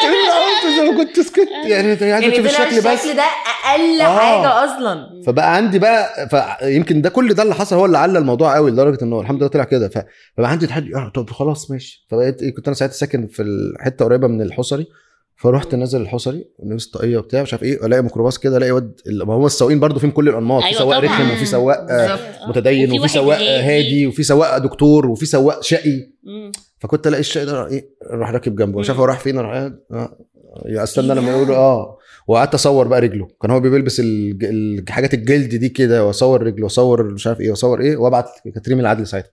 [0.65, 1.47] إيه قلت كنت سكت.
[1.67, 2.87] يعني انت عايز يعني تشوف طلع الشكل بس.
[2.87, 4.17] الشكل ده أقل آه.
[4.17, 5.21] حاجة أصلا.
[5.25, 6.29] فبقى عندي بقى
[6.59, 9.47] فيمكن ده كل ده اللي حصل هو اللي علّى الموضوع قوي لدرجة إنه الحمد لله
[9.47, 9.89] طلع كده.
[9.89, 12.05] فبقى عندي تحدي آه طب خلاص ماشي.
[12.09, 14.87] فبقيت إيه كنت أنا ساعتها ساكن في الحته قريبة من الحصري.
[15.35, 18.91] فرحت نازل الحصري لابس طاقية وبتاع مش عارف إيه ألاقي ميكروباص كده ألاقي واد
[19.25, 20.61] ما هو السواقين برضو فيهم كل الأنماط.
[20.61, 21.15] في أيوة سواق طبعاً.
[21.15, 22.19] رخم وفي سواق آه،.
[22.47, 26.07] متدين وفي واحد سواق هادي وفي سواق دكتور وفي سواق شقي.
[26.23, 26.51] مم.
[26.81, 28.81] فكنت ألاقي الشقي ده إيه راح راكب جنبه.
[28.81, 30.17] شاف هو راح فين راح آه.
[30.67, 36.05] استنى لما؟ يقولوا آه وقعدت أصور بقى رجله كان هو بيلبس الحاجات الجلد دي كده
[36.05, 39.31] وأصور رجله وأصور مش عارف إيه وأصور إيه وأبعت كتريم العدل ساعتها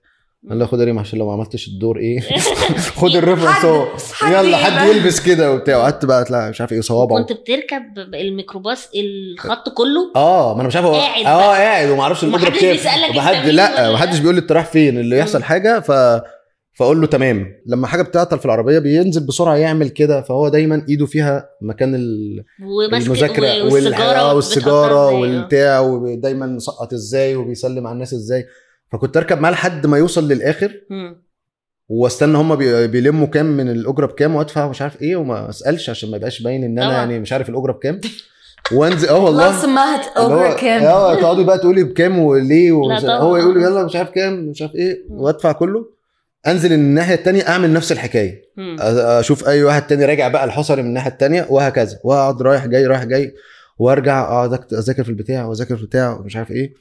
[0.49, 2.19] قال له خد يا ريم عشان لو ما عملتش الدور إيه
[2.99, 3.87] خد الريفرنس اهو
[4.23, 4.95] يلا حد.
[4.95, 7.83] يلبس كده وبتاع وقعدت بقى أطلع مش عارف إيه صوابعه كنت بتركب
[8.15, 11.51] الميكروباص الخط كله آه ما أنا مش عارف هو قاعد آه.
[11.51, 14.35] قاعد وما أعرفش المضرب ومحدش كام بيسألك ومحد أنت مين لا ولا ما حدش بيقول
[14.35, 15.43] لي انت رايح فين اللي يحصل.
[15.43, 15.91] حاجة ف
[16.79, 21.05] فاقول له تمام لما حاجة بتعطل في العربية بينزل بسرعة يعمل كده فهو دايما إيده
[21.05, 25.19] فيها مكان المذاكرة والسيجارة والسيجارة إزاي، آه.
[25.19, 28.45] والبتاع ودايما مسقط إزاي وبيسلم على الناس إزاي
[28.91, 30.71] فكنت أركب معاه لحد ما يوصل للآخر.
[31.89, 32.55] واستنى هم
[32.87, 36.63] بيلموا كام من الأجرة بكام وأدفع مش عارف إيه وما أسألش عشان ما يبقاش باين
[36.63, 36.93] إن أنا طبعا.
[36.99, 38.01] يعني مش عارف الأجرة بكام
[38.71, 39.51] وأنزل آه والله هو-
[40.17, 43.05] اوفر كام آه تقعدي بقى تقولي بكام وليه ومش-.
[43.05, 45.05] هو يقول يلا مش عارف كام مش عارف إيه.
[45.09, 45.98] وأدفع كله
[46.47, 48.41] انزل الناحية التانية اعمل نفس الحكاية.
[48.57, 48.77] مم.
[48.79, 51.99] أشوف اي واحد تاني راجع بقى الحصري من الناحية التانية وهكذا.
[52.03, 53.33] واقعد رايح جاي رايح جاي
[53.79, 56.73] وارجع اقعد اذاكر في البتاع واذاكر في البتاع ومش عارف إيه.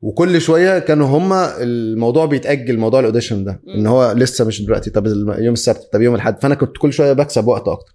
[0.00, 3.60] وكل شوية كانوا هما الموضوع بيتأجل موضوع ال audition ده.
[3.64, 3.74] مم.
[3.74, 4.90] إن هو لسه مش دلوقتي.
[4.90, 5.06] طب
[5.38, 6.42] يوم السبت طب يوم الأحد.
[6.42, 7.92] فأنا كنت كل شوية بكسب وقت أكتر.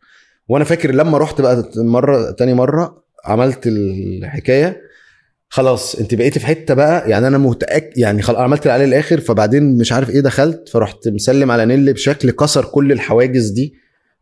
[0.49, 4.81] وأنا فاكر لما رحت بقى مرة تاني مرة عملت الحكاية.
[5.49, 9.19] خلاص انت بقيتي في حتة بقى يعني أنا متاكد يعني خلاص عملت اللي عليه الآخر
[9.21, 13.73] فبعدين مش عارف إيه دخلت فرحت مسلم على نيلي بشكل كسر كل الحواجز دي.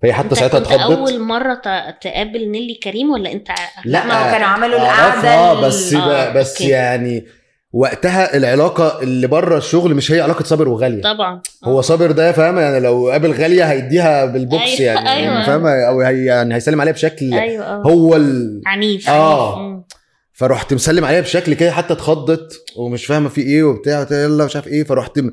[0.02, 0.82] فهي حتى أنت ساعتها اتخضت.
[0.82, 1.62] أول مرة
[2.02, 3.48] تقابل نيلي كريم ولا أنت
[3.86, 4.06] لا.
[4.06, 6.70] ما هو كانوا عملوا القعدة بس ال- آه، بس okay.
[6.72, 7.26] يعني
[7.74, 11.02] وقتها العلاقة اللي بره الشغل مش هي علاقة صابر وغالية.
[11.02, 11.42] طبعا.
[11.64, 15.46] هو صابر ده فاهمة؟ يعني لو قابل غالية هيديها بالبوكس أيوة، يعني أيوة.
[15.46, 17.82] فاهمة؟ أو هي يعني هيسلم عليها بشكل أيوه أه.
[17.86, 18.62] هو ال...
[18.66, 19.73] عنيف آه.
[20.34, 24.68] فرحت مسلم عليها بشكل كده حتى اتخضت ومش فاهمة في إيه وبتاع يلا مش عارف
[24.68, 25.32] إيه فرحت م-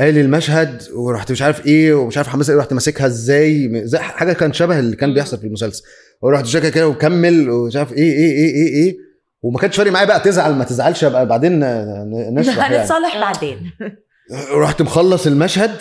[0.00, 4.32] قال المشهد ورحت مش عارف إيه ومش عارف حماسه إيه رحت ماسكها إزاي زي حاجة
[4.32, 5.82] كان شبه اللي كان بيحصل في المسلسل.
[6.22, 8.96] ورحت شاكه كده وكمل ومش عارف إيه إيه إيه إيه إيه.
[9.42, 11.58] وما كانش فارق معايا بقى تزعل ما تزعلش أبقى بعدين
[12.34, 12.76] نشرح يعني.
[12.76, 13.18] هنتصالح.
[13.20, 13.70] بعدين.
[14.54, 15.76] رحت مخلص المشهد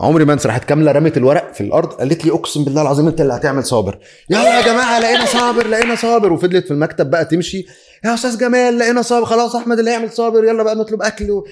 [0.00, 3.20] عمري ما انسى راحت كاملة رمت الورق في الأرض قالت لي أقسم بالله العظيم أنت
[3.20, 3.98] اللي هتعمل صابر.
[4.30, 6.32] يلا يا جماعة لقينا صابر لقينا صابر.
[6.32, 7.66] وفضلت في المكتب بقى تمشي.
[8.04, 9.26] يا أستاذ جمال لقينا صابر.
[9.26, 11.44] خلاص أحمد اللي هيعمل صابر يلا بقى نطلب أكل و...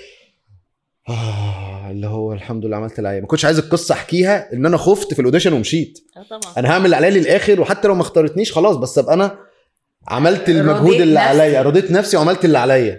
[1.09, 3.23] آه اللي هو الحمد لله عملت العيب.
[3.23, 5.99] ما كنتش عايز القصة أحكيها إن أنا خفت في الأوديشن ومشيت.
[6.17, 6.55] آه طبعا.
[6.59, 9.39] أنا هعمل اللي عليا للآخر وحتى لو ما اختارتنيش خلاص بس أبقى أنا
[10.09, 11.21] عملت المجهود اللي.
[11.21, 11.63] عليا.
[11.63, 12.99] رضيت نفسي وعملت اللي عليا.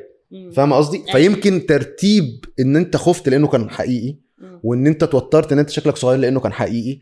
[0.56, 1.12] فاهم قصدي؟ أيوة.
[1.12, 4.23] فيمكن ترتيب إن أنت خفت لأنه كان حقيقي.
[4.64, 7.00] وإن أنت توترت إن أنت شكلك صغير لأنه كان حقيقي.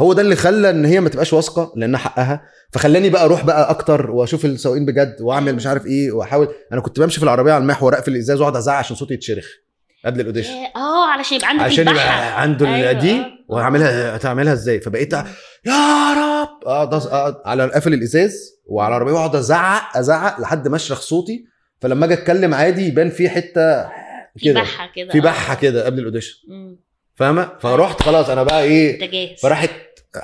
[0.00, 2.42] هو ده اللي خلى إن هي ما تبقاش واثقة لأنها حقها.
[2.72, 6.48] فخلاني بقى أروح بقى أكتر وأشوف السواقين بجد وأعمل مش عارف إيه وأحاول.
[6.72, 9.46] أنا كنت بمشي في العربية على المحور اقفل الإزاز وأقعد أزعق عشان صوتي يتشرخ
[10.04, 10.52] قبل الأوديشن.
[10.76, 11.88] آه علشان يبقى عندك عشان.
[11.88, 13.26] يبقى عنده أيوة، دي آه.
[13.48, 15.24] وهعملها هتعملها إزاي؟ فبقيت يا
[16.12, 16.68] رب!
[16.68, 21.44] أقعد أقعد على قافل الإزاز وعلى العربية وأقعد أزعق أزعق لحد ما أشرخ صوتي.
[21.80, 23.82] فلما أجي أتكلم عادي يبان في حتة
[24.36, 24.60] في كده.
[24.60, 25.12] بحة كده.
[25.12, 25.20] في.
[25.20, 26.36] بحة كده قبل الأوديشن.
[27.14, 29.70] فاهمة؟ فرحت خلاص أنا بقى إيه فراحت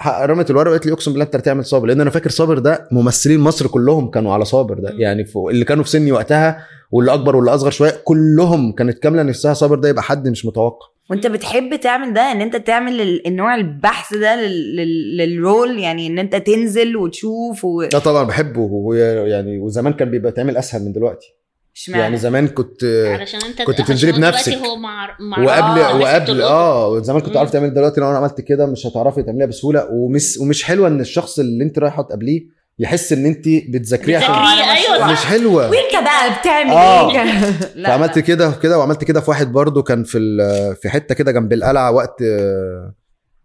[0.06, 3.40] رمت الورقة وقالت لي اقسم بالله أنت هتعمل صابر لأن أنا فاكر صابر ده ممثلين
[3.40, 4.90] مصر كلهم كانوا على صابر ده.
[4.98, 9.54] يعني اللي كانوا في سني وقتها واللي أكبر واللي أصغر شوية كلهم كانت كاملة نفسها
[9.54, 10.86] صابر ده يبقى حد مش متوقع.
[11.10, 16.06] وأنت بتحب تعمل ده إن أنت تعمل ال- النوع البحث ده لل- لل- للرول يعني
[16.06, 17.82] إن أنت تنزل وتشوف و...
[17.82, 21.34] لا طبعا بحبه ويعني وزمان كان بيبقى تعمل أسهل من دلوقتي.
[21.78, 24.52] اشمعنى؟ يعني زمان كنت علشان انت كنت بتنزلي بنفسك.
[24.52, 26.42] هو مع مع وقبل آه، وقبل.
[26.42, 27.36] آه زمان كنت.
[27.36, 31.00] عارف تعمل دلوقتي لو أنا عملت كده مش هتعرفي تعمليها بسهولة ومش ومش حلوة إن
[31.00, 35.12] الشخص اللي أنت رايحة تقابليه يحس إن أنت بتذاكريه عشان مشروع.
[35.12, 37.10] مش حلوة وأنت بقى بتعمل آه.
[37.12, 41.14] إيه؟ لا، فعملت كده كده وعملت كده في واحد برضو كان في ال- في حتة
[41.14, 42.94] كده جنب القلعة وقت آه،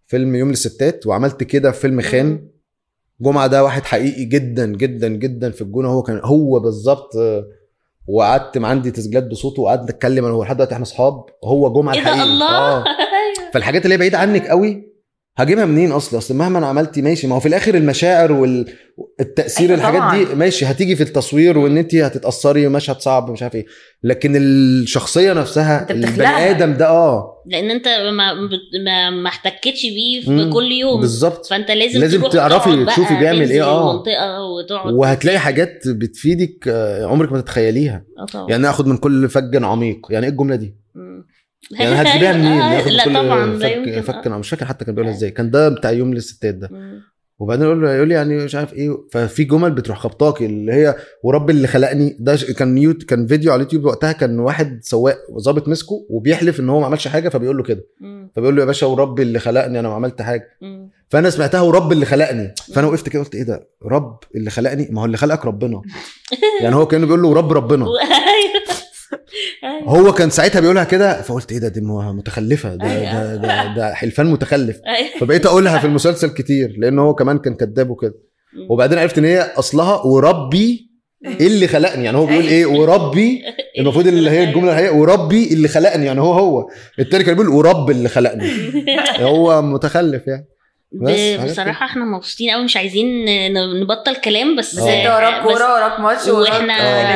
[0.07, 2.47] فيلم يوم للستات وعملت كده في فيلم خان
[3.21, 7.43] جمعة ده واحد حقيقي جدا جدا جدا في الجونة هو كان هو بالظبط آه،
[8.08, 11.26] وقعدت عندي تسجيلات بصوته وقعدت اتكلم أنا هو لحد دلوقتي إحنا أصحاب.
[11.45, 12.18] هو جمعة إيه الحقيقي.
[12.18, 12.49] ده الله.
[12.49, 12.84] آه.
[13.54, 14.93] فالحاجات اللي هي بعيدة عنك قوي
[15.38, 17.28] هجيبها منين أصلا أصل مهما أنا عملتي ماشي.
[17.28, 20.18] ما هو في الآخر المشاعر والتاثير أيوة الحاجات طبعاً.
[20.18, 23.66] دي ماشي هتيجي في التصوير وإن انت هتتأثري مشهد صعب مش عارف إيه.
[24.04, 26.28] لكن الشخصية نفسها البني.
[26.28, 27.32] آدم ده آه.
[27.45, 28.33] لأن انت ما
[28.85, 30.49] ما, ما احتكتش بيه في.
[30.53, 30.99] كل يوم.
[30.99, 31.45] بالظبط.
[31.45, 33.91] فانت لازم لازم تروح تعرفي تشوفي بيعمل إيه، آه.
[33.91, 34.93] المنطقة وتقعد.
[34.93, 38.05] وهتلاقي حاجات بتفيدك آه، عمرك ما تتخيليها.
[38.19, 38.49] آه طبعا.
[38.49, 40.07] يعني آخد من كل فج عميق.
[40.09, 41.25] يعني إيه الجملة دي؟ مم.
[41.79, 44.37] يعني هتجيبيها منين آه، ناخد لا طبعا ده فك فك آه.
[44.37, 45.31] مش فاكر حتى كان بيقولها إزاي.
[45.31, 46.69] كان ده بتاع يوم للستات ده.
[46.71, 47.12] مم.
[47.43, 50.95] وبعدين يقول له يقول لي يعني مش عارف إيه ففي جمل بتروح خبطاكي اللي هي
[51.23, 55.67] ورب اللي خلقني ده كان يوت كان فيديو على اليوتيوب وقتها كان واحد سواق ظابط
[55.67, 57.85] مسكه وبيحلف إن هو ما عملش حاجة فبيقول له كده.
[58.35, 60.49] فبيقول له يا باشا ورب اللي خلقني أنا ما عملت حاجة.
[61.09, 62.53] فأنا سمعتها ورب اللي خلقني.
[62.73, 65.81] فأنا وقفت كده قلت إيه ده؟ رب اللي خلقني؟ ما هو اللي خلقك ربنا.
[66.61, 67.85] يعني هو كأنه بيقول له رب ربنا.
[67.85, 68.72] أيوه.
[69.86, 73.36] هو كان ساعتها بيقولها كده فقلت إيه ده دي متخلفة ده أيوة.
[73.36, 74.79] ده ده, ده حلفان متخلف.
[74.88, 75.19] أيوه.
[75.19, 78.13] فبقيت أقولها في المسلسل كتير لأن هو كمان كان كذاب وكده.
[78.69, 80.89] وبعدين عرفت إن هي أصلها وربي
[81.25, 82.05] إيه اللي خلقني.
[82.05, 83.41] يعني هو بيقول إيه؟ وربي
[83.79, 86.05] المفروض اللي هي الجملة الحقيقية وربي اللي خلقني.
[86.05, 86.67] يعني هو هو.
[86.99, 88.49] التاني كان بيقول ورب اللي خلقني.
[89.19, 90.45] هو متخلف يعني.
[91.45, 95.73] بصراحة إحنا مبسوطين قوي مش عايزين ن- نبطل كلام بس بس انت وراك بس- كورة
[95.73, 96.73] وراك ماتش وراك وإحنا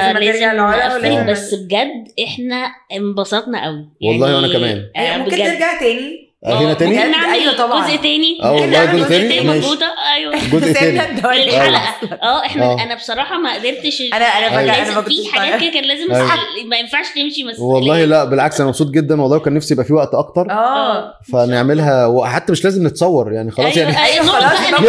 [0.10, 3.88] آه، لازم لورا ولازم بس بجد إحنا انبسطنا قوي.
[4.02, 4.90] والله وأنا كمان.
[4.98, 6.27] أيوة، ممكن ترجع تاني.
[6.46, 7.88] هنا تاني ممكن نعمل أيوة طبعاً.
[7.88, 12.84] جزء تاني آه والله جزء تاني موجوده أيوه جزء تاني الحلقة آه إحنا آه.
[12.84, 16.28] أنا بصراحة ما قدرتش أنا أنا فجاه أنا لازم في حاجات كده كان لازم أيوة.
[16.70, 19.94] ما ينفعش تمشي بس والله لا بالعكس أنا مبسوط جدا والله كان نفسي يبقى في
[19.94, 24.60] وقت أكتر آه فنعملها وحتى مش لازم نتصور يعني خلاص أيوة، يعني أيوه خلاص.
[24.72, 24.84] نقعد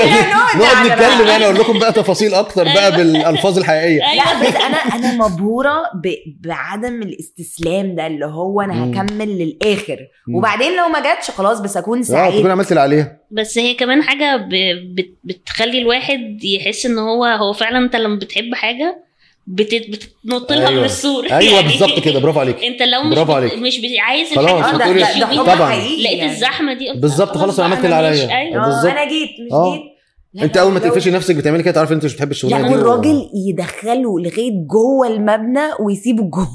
[0.57, 1.29] نقعد على نتكلم بقى.
[1.29, 2.97] يعني أقول لكم بقى تفاصيل أكتر بقى أيوة.
[2.97, 3.99] بالألفاظ الحقيقية.
[4.15, 8.85] لا بس أنا أنا مبهورة ب- بعدم الاستسلام ده اللي هو أنا.
[8.85, 9.99] هكمل للآخر.
[10.37, 13.75] وبعدين لو ما جاتش خلاص بس اكون آه سعيد تكون عملت اللي عليها بس هي
[13.75, 14.49] كمان حاجة ب...
[14.95, 15.11] بت...
[15.25, 19.05] بتخلي الواحد يحس إن هو هو فعلا أنت لما بتحب حاجة
[19.47, 19.75] بت...
[19.75, 20.81] بتنط لها أيوة.
[20.81, 23.33] من السور أيوه بالظبط كده برافو عليك أنت لو مش برافو.
[23.33, 23.55] عليك.
[23.55, 23.85] مش بت...
[24.01, 25.71] عايز خلاص، آه هتقولي حب طبعاً.
[25.71, 26.33] حقيقي لقيت يعني.
[26.33, 28.39] الزحمة دي قلت بالظبط، خلاص بقى عملت اللي أنا عليا.
[28.39, 28.83] أيوه آه.
[28.93, 29.73] أنا جيت مش آه.
[29.75, 32.75] جيت أنت أول ما تقفشي نفسك بتعملي كده تعرفي أنت مش بتحبي الشغلانه لا دي
[32.75, 36.49] والراجل يدخله لغاية جوه المبنى ويسيبه جوه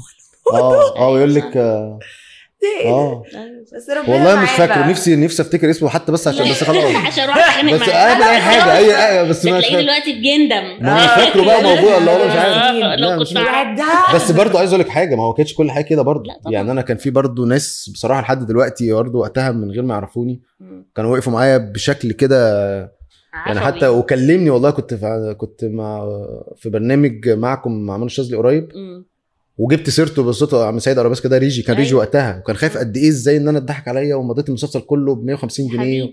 [0.52, 1.56] آه آه ويقول لك
[2.86, 3.22] آه آه.
[3.76, 4.88] بس ربنا والله مش فاكره بقى.
[4.88, 8.76] نفسي نفسي افتكر اسمه حتى بس عشان بس خلاص عشان أروح بس اعمل اي حاجة
[8.76, 12.26] اي اي بس ما تلاقيه دلوقتي بيندم ما أنا مش فاكره بقى موضوع اللي هو
[12.26, 12.54] مش عارف.
[14.12, 16.30] آه، بس برضه عايز أقول لك حاجة ما هو كانتش كل حاجة كده برضه.
[16.50, 20.42] يعني أنا كان في برضه ناس بصراحة لحد دلوقتي برضه وقتها من غير ما يعرفوني.
[20.96, 22.60] كانوا وقفوا معايا بشكل كده
[23.46, 23.60] يعني.
[23.60, 26.06] حتى وكلمني والله كنت في كنت مع
[26.56, 28.68] في برنامج معكم مع منى الشاذلي قريب.
[29.58, 32.00] وجبت سيرته بالصدفة عم سيد أرابيسكا ده ريجي كان ريجي أيوة.
[32.00, 35.68] وقتها وكان خايف قد إيه إزاي إن أنا اتضحك عليا ومضيت المسلسل كله ب 150
[35.68, 36.10] جنيه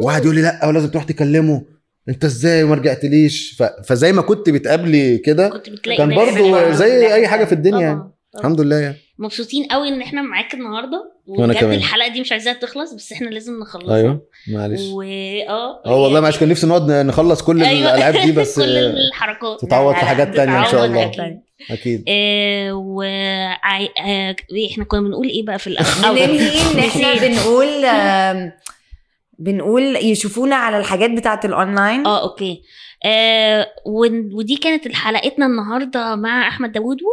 [0.00, 1.62] وواحد يقول لي لأ ولازم تروح تكلمه
[2.08, 3.62] أنت إزاي وما رجعتليش ف...
[3.62, 5.62] فزي ما كنت بتقابلي كده
[5.96, 6.72] كان برضو.
[6.72, 7.82] زي أي حاجة في الدنيا طبعاً.
[7.82, 8.12] يعني.
[8.38, 11.64] الحمد لله يعني مبسوطين قوي إن إحنا معاك النهارده وبجد.
[11.64, 16.20] الحلقة دي مش عايزاها تخلص بس إحنا لازم نخلصها أيوه معلش و آه آه والله
[16.20, 17.94] معلش كان نفسي نقعد نخلص كل أيوة.
[17.94, 18.62] الألعاب دي بس كل
[19.08, 21.40] الحركات تتعوض في حاجات تانية إن شاء الله.
[21.70, 23.02] أكيد آه و.
[23.02, 24.36] آه
[24.72, 26.18] إحنا كنا بنقول إيه بقى في الأول
[26.74, 27.14] ان إحنا.
[27.28, 27.84] بنقول
[29.38, 32.62] بنقول يشوفونا على الحاجات بتاعت الاونلاين آه okay
[33.04, 33.72] آه
[34.34, 36.98] ودي كانت حلقتنا النهارده مع أحمد داوود.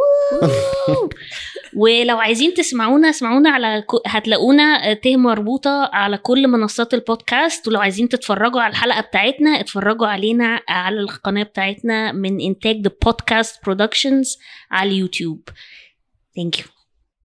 [1.77, 7.67] ولو عايزين تسمعونا اسمعونا على هتلاقونا تاء مربوطة على كل منصات البودكاست.
[7.67, 13.65] ولو عايزين تتفرجوا على الحلقة بتاعتنا اتفرجوا علينا على القناة بتاعتنا من إنتاج The Podcast
[13.65, 14.37] Productions
[14.71, 15.49] على اليوتيوب.
[16.35, 16.78] ثانك يو